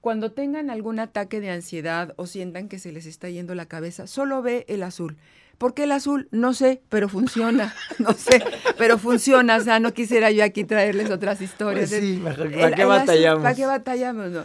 Cuando 0.00 0.32
tengan 0.32 0.70
algún 0.70 1.00
ataque 1.00 1.40
de 1.40 1.50
ansiedad 1.50 2.14
o 2.16 2.26
sientan 2.26 2.68
que 2.68 2.78
se 2.78 2.92
les 2.92 3.06
está 3.06 3.28
yendo 3.28 3.54
la 3.54 3.66
cabeza, 3.66 4.06
solo 4.06 4.42
ve 4.42 4.64
el 4.68 4.82
azul. 4.82 5.16
¿Por 5.58 5.74
qué 5.74 5.84
el 5.84 5.92
azul? 5.92 6.28
No 6.30 6.54
sé, 6.54 6.82
pero 6.88 7.08
funciona. 7.08 7.74
No 7.98 8.12
sé, 8.12 8.42
pero 8.78 8.96
funciona. 8.96 9.56
O 9.56 9.60
sea, 9.60 9.80
no 9.80 9.92
quisiera 9.92 10.30
yo 10.30 10.44
aquí 10.44 10.64
traerles 10.64 11.10
otras 11.10 11.40
historias. 11.40 11.90
Pues 11.90 12.00
sí, 12.00 12.22
¿para 12.22 12.74
qué 12.74 12.84
batallamos? 12.84 13.42
¿Para 13.42 13.54
qué 13.54 13.66
batallamos? 13.66 14.30
No. 14.30 14.44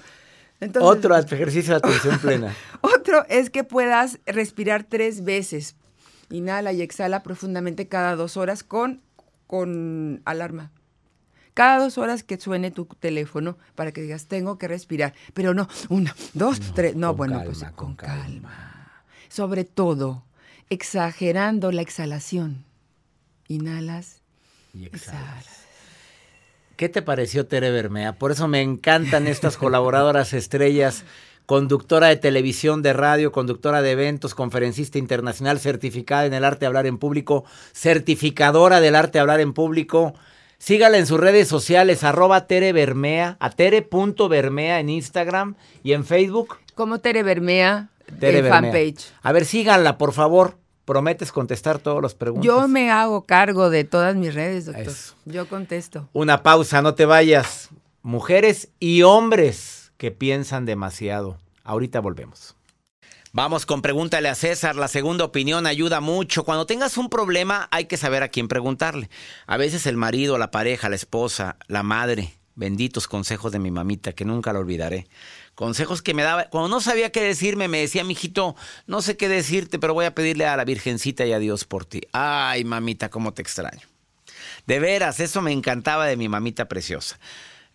Otro 0.80 1.16
ejercicio 1.18 1.74
de 1.74 1.78
atención 1.78 2.20
plena. 2.20 2.56
Otro 2.82 3.26
es 3.30 3.50
que 3.50 3.64
puedas 3.64 4.20
respirar 4.26 4.84
tres 4.84 5.24
veces. 5.24 5.76
Inhala 6.30 6.74
y 6.74 6.82
exhala 6.82 7.24
profundamente 7.24 7.88
cada 7.88 8.16
dos 8.16 8.38
horas 8.38 8.64
con, 8.64 9.02
con 9.48 10.22
alarma. 10.26 10.72
Cada 11.54 11.78
dos 11.78 11.98
horas 11.98 12.24
que 12.24 12.40
suene 12.40 12.72
tu 12.72 12.86
teléfono 12.86 13.58
para 13.76 13.92
que 13.92 14.02
digas, 14.02 14.26
tengo 14.26 14.58
que 14.58 14.68
respirar. 14.68 15.14
Pero 15.34 15.54
no, 15.54 15.68
una, 15.90 16.16
dos, 16.34 16.60
tres. 16.74 16.96
No, 16.96 17.14
bueno, 17.14 17.42
pues 17.46 17.64
con, 17.76 17.96
calma. 17.96 19.04
Sobre 19.30 19.64
todo, 19.64 20.26
exagerando 20.70 21.72
la 21.72 21.82
exhalación. 21.82 22.66
Inhalas 23.48 24.22
y 24.74 24.86
exhalas. 24.86 25.63
¿Qué 26.76 26.90
te 26.90 27.04
pareció 27.04 27.46
Tere 27.46 27.70
Bermea? 27.70 28.14
Por 28.14 28.32
eso 28.32 28.48
me 28.48 28.62
encantan 28.62 29.28
estas 29.28 29.58
colaboradoras 29.58 30.34
estrellas, 30.34 31.04
conductora 31.46 32.08
de 32.08 32.16
televisión, 32.16 32.82
de 32.82 32.94
radio, 32.94 33.32
conductora 33.32 33.84
de 33.84 33.92
eventos, 33.92 34.34
conferencista 34.34 34.98
internacional, 34.98 35.60
certificada 35.60 36.26
en 36.26 36.34
el 36.34 36.44
arte 36.44 36.62
de 36.62 36.68
hablar 36.68 36.88
en 36.88 36.98
público, 36.98 37.46
certificadora 37.74 38.82
del 38.82 38.96
arte 38.96 39.14
de 39.14 39.20
hablar 39.20 39.40
en 39.40 39.54
público. 39.54 40.16
Sígala 40.58 40.98
en 40.98 41.06
sus 41.06 41.20
redes 41.20 41.48
sociales, 41.48 42.04
arroba 42.04 42.48
Tere 42.48 42.74
Bermea, 42.74 43.38
a 43.40 43.52
tere.bermea 43.52 44.80
en 44.80 44.90
Instagram 44.90 45.56
y 45.84 45.92
en 45.92 46.06
Facebook. 46.06 46.58
Como 46.74 47.00
Tere 47.00 47.22
Bermea, 47.22 47.90
Tere 48.20 48.50
fanpage. 48.50 49.12
A 49.22 49.32
ver, 49.32 49.46
síganla, 49.46 50.00
por 50.00 50.12
favor 50.12 50.63
prometes 50.86 51.32
contestar 51.32 51.80
todas 51.80 52.02
las 52.02 52.14
preguntas. 52.14 52.46
Yo 52.46 52.68
me 52.68 52.92
hago 52.92 53.24
cargo 53.24 53.70
de 53.70 53.84
todas 53.84 54.16
mis 54.16 54.34
redes, 54.34 54.66
doctor. 54.66 54.94
Yo 55.26 55.48
contesto. 55.48 56.10
Una 56.14 56.44
pausa, 56.44 56.82
no 56.82 56.96
te 56.96 57.06
vayas. 57.06 57.70
Mujeres 58.02 58.70
y 58.80 59.04
hombres 59.04 59.92
que 59.98 60.12
piensan 60.12 60.66
demasiado. 60.66 61.38
Ahorita 61.64 62.02
volvemos. 62.02 62.56
Vamos 63.32 63.66
con 63.66 63.82
pregúntale 63.82 64.30
a 64.30 64.36
César. 64.36 64.76
La 64.76 64.88
segunda 64.88 65.26
opinión 65.26 65.66
ayuda 65.66 66.02
mucho. 66.02 66.44
Cuando 66.44 66.68
tengas 66.68 66.98
un 66.98 67.10
problema 67.10 67.68
hay 67.72 67.86
que 67.86 67.98
saber 67.98 68.22
a 68.22 68.28
quién 68.28 68.48
preguntarle. 68.48 69.10
A 69.48 69.58
veces 69.58 69.88
el 69.88 69.98
marido, 69.98 70.38
la 70.38 70.52
pareja, 70.52 70.90
la 70.90 70.96
esposa, 70.96 71.56
la 71.68 71.82
madre. 71.82 72.34
Benditos 72.56 73.08
consejos 73.08 73.52
de 73.52 73.58
mi 73.58 73.72
mamita 73.72 74.14
que 74.14 74.26
nunca 74.26 74.54
lo 74.54 74.60
olvidaré 74.60 75.08
consejos 75.56 76.02
que 76.02 76.14
me 76.14 76.24
daba. 76.24 76.46
Cuando 76.50 76.70
no 76.70 76.82
sabía 76.82 77.12
qué 77.12 77.22
decirme, 77.22 77.68
me 77.68 77.80
decía, 77.80 78.04
mijito, 78.04 78.56
no 78.88 79.02
sé 79.02 79.18
qué 79.18 79.30
decirte, 79.30 79.80
pero 79.80 79.94
voy 79.94 80.06
a 80.06 80.16
pedirle 80.16 80.46
a 80.46 80.58
la 80.58 80.66
Virgencita 80.66 81.26
y 81.26 81.34
a 81.34 81.40
Dios 81.40 81.66
por 81.66 81.86
ti. 81.86 82.02
Ay, 82.12 82.64
mamita, 82.64 83.10
cómo 83.10 83.34
te 83.34 83.42
extraño. 83.42 83.88
De 84.68 84.80
veras, 84.80 85.20
eso 85.20 85.42
me 85.42 85.52
encantaba 85.52 86.06
de 86.06 86.18
mi 86.18 86.30
mamita 86.30 86.68
preciosa. 86.68 87.20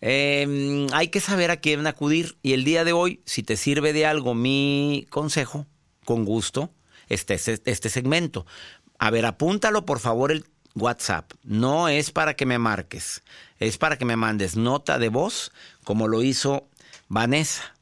Em, 0.01 0.87
hay 0.93 1.09
que 1.09 1.19
saber 1.19 1.51
a 1.51 1.57
quién 1.57 1.85
acudir 1.85 2.37
y 2.41 2.53
el 2.53 2.63
día 2.63 2.83
de 2.83 2.93
hoy, 2.93 3.21
si 3.25 3.43
te 3.43 3.57
sirve 3.57 3.93
de 3.93 4.05
algo 4.05 4.33
mi 4.33 5.05
consejo, 5.09 5.65
con 6.05 6.25
gusto, 6.25 6.71
este, 7.09 7.35
este 7.35 7.89
segmento. 7.89 8.45
A 8.97 9.11
ver, 9.11 9.25
apúntalo 9.25 9.85
por 9.85 9.99
favor 9.99 10.31
el 10.31 10.45
WhatsApp. 10.75 11.31
No 11.43 11.89
es 11.89 12.11
para 12.11 12.35
que 12.35 12.45
me 12.45 12.59
marques, 12.59 13.23
es 13.59 13.77
para 13.77 13.97
que 13.97 14.05
me 14.05 14.15
mandes 14.15 14.55
nota 14.55 14.99
de 14.99 15.09
voz, 15.09 15.51
como 15.83 16.07
lo 16.07 16.23
hizo 16.23 16.68
Vanessa 17.09 17.75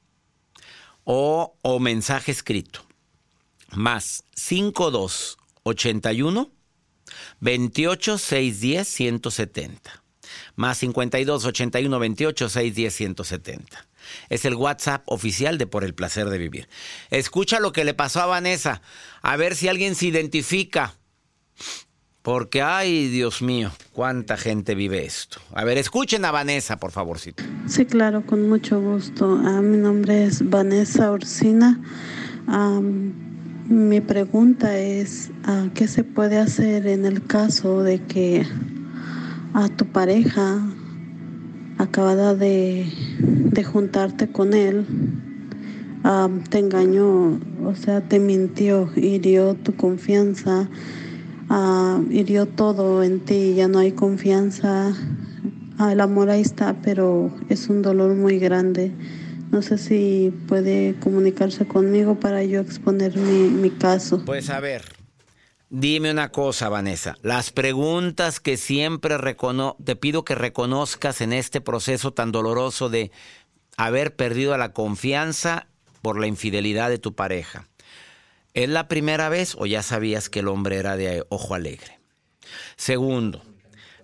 o, 1.04 1.56
o 1.62 1.80
mensaje 1.80 2.32
escrito. 2.32 2.84
Más 3.72 4.24
5281 4.36 6.52
28 7.40 8.18
610 8.18 8.88
170. 8.88 10.04
Más 10.56 10.80
52 10.80 11.46
81 11.46 12.00
28 12.00 12.50
610 12.50 12.96
170. 12.96 13.88
Es 14.30 14.46
el 14.46 14.56
WhatsApp 14.56 15.04
oficial 15.06 15.58
de 15.58 15.68
Por 15.68 15.84
el 15.84 15.94
placer 15.94 16.30
de 16.30 16.38
vivir. 16.38 16.70
Escucha 17.10 17.60
lo 17.60 17.74
que 17.74 17.84
le 17.84 17.94
pasó 17.94 18.22
a 18.22 18.26
Vanessa. 18.26 18.82
A 19.22 19.36
ver 19.36 19.56
si 19.56 19.68
alguien 19.68 19.96
se 19.96 20.06
identifica. 20.08 20.96
Porque, 22.28 22.62
ay, 22.62 23.08
Dios 23.08 23.42
mío, 23.42 23.72
cuánta 23.94 24.36
gente 24.36 24.76
vive 24.76 25.06
esto. 25.06 25.40
A 25.54 25.64
ver, 25.64 25.78
escuchen 25.78 26.26
a 26.26 26.32
Vanessa, 26.32 26.76
por 26.76 26.92
favorcito. 26.92 27.42
Sí, 27.68 27.86
claro, 27.86 28.26
con 28.26 28.50
mucho 28.50 28.82
gusto. 28.82 29.40
Ah, 29.46 29.62
mi 29.62 29.78
nombre 29.78 30.26
es 30.26 30.50
Vanessa 30.50 31.10
Orsina. 31.10 31.80
mi 33.70 34.02
pregunta 34.02 34.78
es, 34.78 35.32
ah, 35.46 35.68
¿qué 35.74 35.88
se 35.88 36.04
puede 36.04 36.38
hacer 36.38 36.86
en 36.88 37.06
el 37.06 37.26
caso 37.26 37.82
de 37.82 38.00
que 38.00 38.46
a 39.54 39.70
tu 39.70 39.86
pareja 39.86 40.60
acabada 41.78 42.36
de, 42.36 42.92
juntarte 43.72 44.30
con 44.30 44.54
él, 44.54 44.86
te 46.50 46.60
engañó, 46.60 47.40
o 47.64 47.74
sea, 47.74 48.02
te 48.02 48.20
mintió, 48.20 48.90
hirió 48.98 49.54
tu 49.54 49.78
confianza? 49.78 50.68
Ah, 51.50 52.02
hirió 52.10 52.46
todo 52.46 53.04
en 53.04 53.22
ti, 53.22 53.56
ya 53.56 53.68
no 53.68 53.80
hay 53.80 53.94
confianza. 53.94 54.94
Ah, 55.78 55.94
el 55.94 56.02
amor 56.02 56.30
ahí 56.30 56.42
está, 56.42 56.76
pero 56.82 57.32
es 57.50 57.70
un 57.70 57.82
dolor 57.82 58.16
muy 58.16 58.40
grande. 58.40 58.92
No 59.52 59.62
sé 59.62 59.78
si 59.78 60.34
puede 60.48 60.96
comunicarse 61.00 61.66
conmigo 61.66 62.20
para 62.20 62.44
yo 62.44 62.60
exponer 62.60 63.16
mi, 63.16 63.70
caso. 63.70 64.24
Pues 64.26 64.50
a 64.50 64.60
ver, 64.60 64.84
dime 65.70 66.12
una 66.12 66.32
cosa, 66.32 66.68
Vanessa. 66.68 67.16
Las 67.22 67.52
preguntas 67.52 68.42
que 68.42 68.58
siempre 68.58 69.16
te 69.86 69.96
pido 69.96 70.26
que 70.26 70.36
reconozcas 70.36 71.22
en 71.22 71.32
este 71.32 71.62
proceso 71.62 72.12
tan 72.12 72.34
doloroso 72.34 72.90
de 72.90 73.12
haber 73.78 74.16
perdido 74.16 74.58
la 74.58 74.74
confianza 74.74 75.68
por 76.02 76.20
la 76.20 76.28
infidelidad 76.28 76.90
de 76.90 77.00
tu 77.00 77.14
pareja. 77.14 77.68
¿Es 78.58 78.68
la 78.70 78.88
primera 78.88 79.30
vez 79.30 79.54
o 79.60 79.68
ya 79.68 79.84
sabías 79.84 80.32
que 80.32 80.40
el 80.40 80.48
hombre 80.48 80.78
era 80.78 80.98
de 80.98 81.24
ojo 81.30 81.54
alegre? 81.54 82.00
Segundo, 82.76 83.44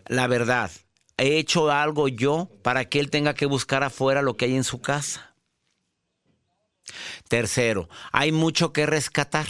la 0.06 0.28
verdad, 0.28 0.70
¿he 1.18 1.40
hecho 1.40 1.72
algo 1.72 2.08
yo 2.08 2.52
para 2.62 2.86
que 2.86 3.00
él 3.00 3.10
tenga 3.10 3.34
que 3.34 3.48
buscar 3.48 3.82
afuera 3.82 4.22
lo 4.22 4.38
que 4.38 4.46
hay 4.46 4.56
en 4.56 4.64
su 4.64 4.80
casa? 4.80 5.34
Tercero, 7.30 7.90
hay 8.12 8.32
mucho 8.32 8.74
que 8.74 8.86
rescatar. 8.86 9.48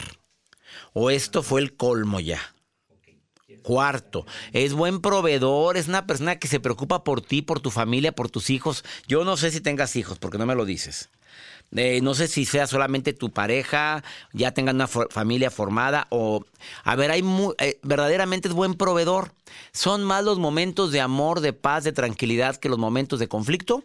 ¿O 0.94 1.10
esto 1.10 1.44
fue 1.44 1.60
el 1.60 1.76
colmo 1.76 2.22
ya? 2.22 2.40
Cuarto, 3.62 4.26
es 4.54 4.72
buen 4.72 5.02
proveedor, 5.02 5.76
es 5.76 5.90
una 5.90 6.08
persona 6.08 6.40
que 6.40 6.48
se 6.48 6.62
preocupa 6.62 7.04
por 7.04 7.20
ti, 7.20 7.42
por 7.42 7.60
tu 7.60 7.72
familia, 7.72 8.14
por 8.14 8.30
tus 8.30 8.50
hijos. 8.50 8.86
Yo 9.06 9.26
no 9.26 9.36
sé 9.36 9.52
si 9.52 9.60
tengas 9.60 9.98
hijos, 9.98 10.18
porque 10.18 10.38
no 10.38 10.46
me 10.46 10.56
lo 10.56 10.64
dices. 10.64 11.10
Eh, 11.76 12.02
no 12.02 12.14
sé 12.14 12.28
si 12.28 12.46
sea 12.46 12.68
solamente 12.68 13.14
tu 13.14 13.32
pareja, 13.32 14.04
ya 14.32 14.52
tengan 14.52 14.76
una 14.76 14.88
familia 14.88 15.50
formada 15.50 16.08
o... 16.10 16.46
A 16.84 16.96
ver, 16.96 17.12
hay 17.12 17.24
eh, 17.60 17.80
verdaderamente 17.82 18.48
es 18.48 18.54
buen 18.54 18.76
proveedor. 18.76 19.34
¿Son 19.72 20.04
más 20.04 20.24
los 20.24 20.40
momentos 20.40 20.92
de 20.92 21.02
amor, 21.02 21.40
de 21.40 21.54
paz, 21.54 21.84
de 21.84 21.92
tranquilidad 21.92 22.58
que 22.58 22.70
los 22.70 22.78
momentos 22.78 23.20
de 23.20 23.28
conflicto? 23.28 23.84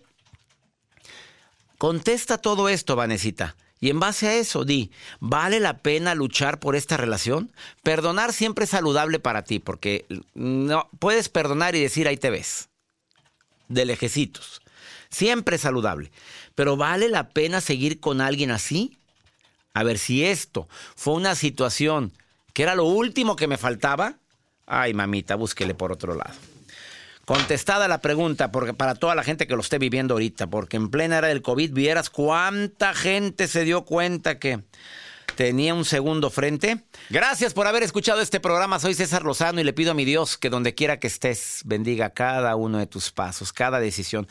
Contesta 1.79 2.39
todo 2.39 2.69
esto, 2.69 2.97
Vanesita. 2.97 3.57
Y 3.81 3.91
en 3.91 4.01
base 4.01 4.27
a 4.27 4.35
eso, 4.35 4.65
di, 4.65 4.91
¿vale 5.21 5.61
la 5.61 5.79
pena 5.79 6.15
luchar 6.15 6.59
por 6.59 6.75
esta 6.75 6.97
relación? 6.97 7.53
Perdonar 7.85 8.33
siempre 8.33 8.65
es 8.65 8.71
saludable 8.71 9.21
para 9.21 9.45
ti, 9.45 9.61
porque 9.61 10.05
no 10.35 10.89
puedes 10.99 11.29
perdonar 11.29 11.77
y 11.77 11.81
decir 11.81 12.09
ahí 12.09 12.17
te 12.17 12.31
ves. 12.31 12.69
De 13.69 13.85
lejecitos. 13.85 14.61
Siempre 15.11 15.57
es 15.57 15.63
saludable. 15.63 16.11
Pero 16.59 16.77
¿vale 16.77 17.09
la 17.09 17.29
pena 17.29 17.61
seguir 17.61 18.01
con 18.01 18.21
alguien 18.21 18.51
así? 18.51 18.99
A 19.75 19.85
ver, 19.85 19.97
si 19.97 20.25
esto 20.25 20.69
fue 20.97 21.15
una 21.15 21.37
situación 21.37 22.13
que 22.53 22.65
era 22.65 22.75
lo 22.75 22.83
último 22.83 23.37
que 23.37 23.47
me 23.47 23.57
faltaba, 23.57 24.17
ay 24.67 24.93
mamita, 24.93 25.37
búsquele 25.37 25.75
por 25.75 25.93
otro 25.93 26.17
lado. 26.17 26.35
Contestada 27.25 27.87
la 27.87 28.01
pregunta, 28.01 28.51
porque 28.51 28.75
para 28.75 28.97
toda 28.97 29.15
la 29.15 29.23
gente 29.23 29.47
que 29.47 29.55
lo 29.55 29.61
esté 29.61 29.79
viviendo 29.79 30.15
ahorita, 30.15 30.49
porque 30.49 30.77
en 30.77 30.91
plena 30.91 31.19
era 31.19 31.29
del 31.29 31.43
COVID 31.43 31.73
vieras 31.73 32.11
cuánta 32.11 32.93
gente 32.93 33.47
se 33.47 33.63
dio 33.63 33.85
cuenta 33.85 34.41
que 34.41 34.59
tenía 35.37 35.75
un 35.75 35.85
segundo 35.85 36.29
frente. 36.29 36.83
Gracias 37.09 37.55
por 37.55 37.69
haber 37.69 37.85
escuchado 37.85 38.21
este 38.21 38.41
programa. 38.41 38.81
Soy 38.81 38.95
César 38.95 39.23
Lozano 39.23 39.61
y 39.61 39.65
le 39.65 39.73
pido 39.73 39.93
a 39.93 39.95
mi 39.95 40.05
Dios 40.05 40.37
que 40.37 40.51
donde 40.51 40.75
quiera 40.75 40.99
que 40.99 41.07
estés 41.07 41.61
bendiga 41.65 42.11
cada 42.11 42.57
uno 42.57 42.79
de 42.79 42.89
tus 42.89 43.13
pasos, 43.13 43.53
cada 43.53 43.79
decisión. 43.79 44.27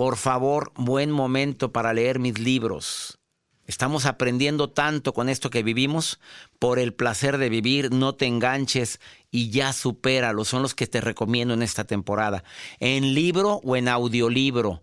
Por 0.00 0.16
favor, 0.16 0.72
buen 0.76 1.10
momento 1.10 1.72
para 1.72 1.92
leer 1.92 2.20
mis 2.20 2.38
libros. 2.38 3.18
Estamos 3.66 4.06
aprendiendo 4.06 4.70
tanto 4.70 5.12
con 5.12 5.28
esto 5.28 5.50
que 5.50 5.62
vivimos. 5.62 6.20
Por 6.58 6.78
el 6.78 6.94
placer 6.94 7.36
de 7.36 7.50
vivir, 7.50 7.92
no 7.92 8.14
te 8.14 8.24
enganches 8.24 8.98
y 9.30 9.50
ya 9.50 9.74
supéralo. 9.74 10.46
Son 10.46 10.62
los 10.62 10.74
que 10.74 10.86
te 10.86 11.02
recomiendo 11.02 11.52
en 11.52 11.62
esta 11.62 11.84
temporada. 11.84 12.44
En 12.78 13.12
libro 13.12 13.60
o 13.62 13.76
en 13.76 13.88
audiolibro. 13.88 14.82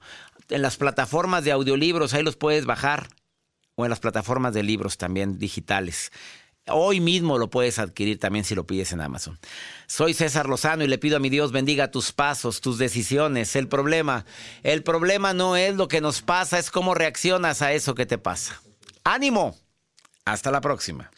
En 0.50 0.62
las 0.62 0.78
plataformas 0.78 1.44
de 1.44 1.52
audiolibros, 1.52 2.14
ahí 2.14 2.22
los 2.22 2.36
puedes 2.36 2.68
bajar. 2.68 3.08
O 3.74 3.86
en 3.86 3.90
las 3.90 4.00
plataformas 4.00 4.54
de 4.54 4.62
libros 4.62 5.00
también 5.00 5.40
digitales. 5.40 6.12
Hoy 6.70 7.00
mismo 7.00 7.38
lo 7.38 7.50
puedes 7.50 7.80
adquirir 7.80 8.20
también 8.20 8.46
si 8.46 8.56
lo 8.56 8.66
pides 8.66 8.92
en 8.92 9.02
Amazon. 9.02 9.40
Soy 9.88 10.14
César 10.14 10.48
Lozano 10.48 10.84
y 10.84 10.88
le 10.88 10.98
pido 10.98 11.18
a 11.18 11.20
mi 11.20 11.30
Dios 11.30 11.52
bendiga 11.52 11.92
tus 11.92 12.12
pasos, 12.12 12.62
tus 12.62 12.78
decisiones. 12.78 13.56
El 13.56 13.68
problema, 13.68 14.26
el 14.64 14.84
problema 14.84 15.34
no 15.34 15.56
es 15.56 15.76
lo 15.76 15.88
que 15.88 16.02
nos 16.02 16.22
pasa, 16.22 16.60
es 16.60 16.72
cómo 16.72 16.94
reaccionas 16.94 17.62
a 17.62 17.74
eso 17.74 17.96
que 17.96 18.06
te 18.06 18.18
pasa. 18.18 18.62
ánimo. 19.04 19.58
Hasta 20.26 20.52
la 20.52 20.60
próxima. 20.60 21.10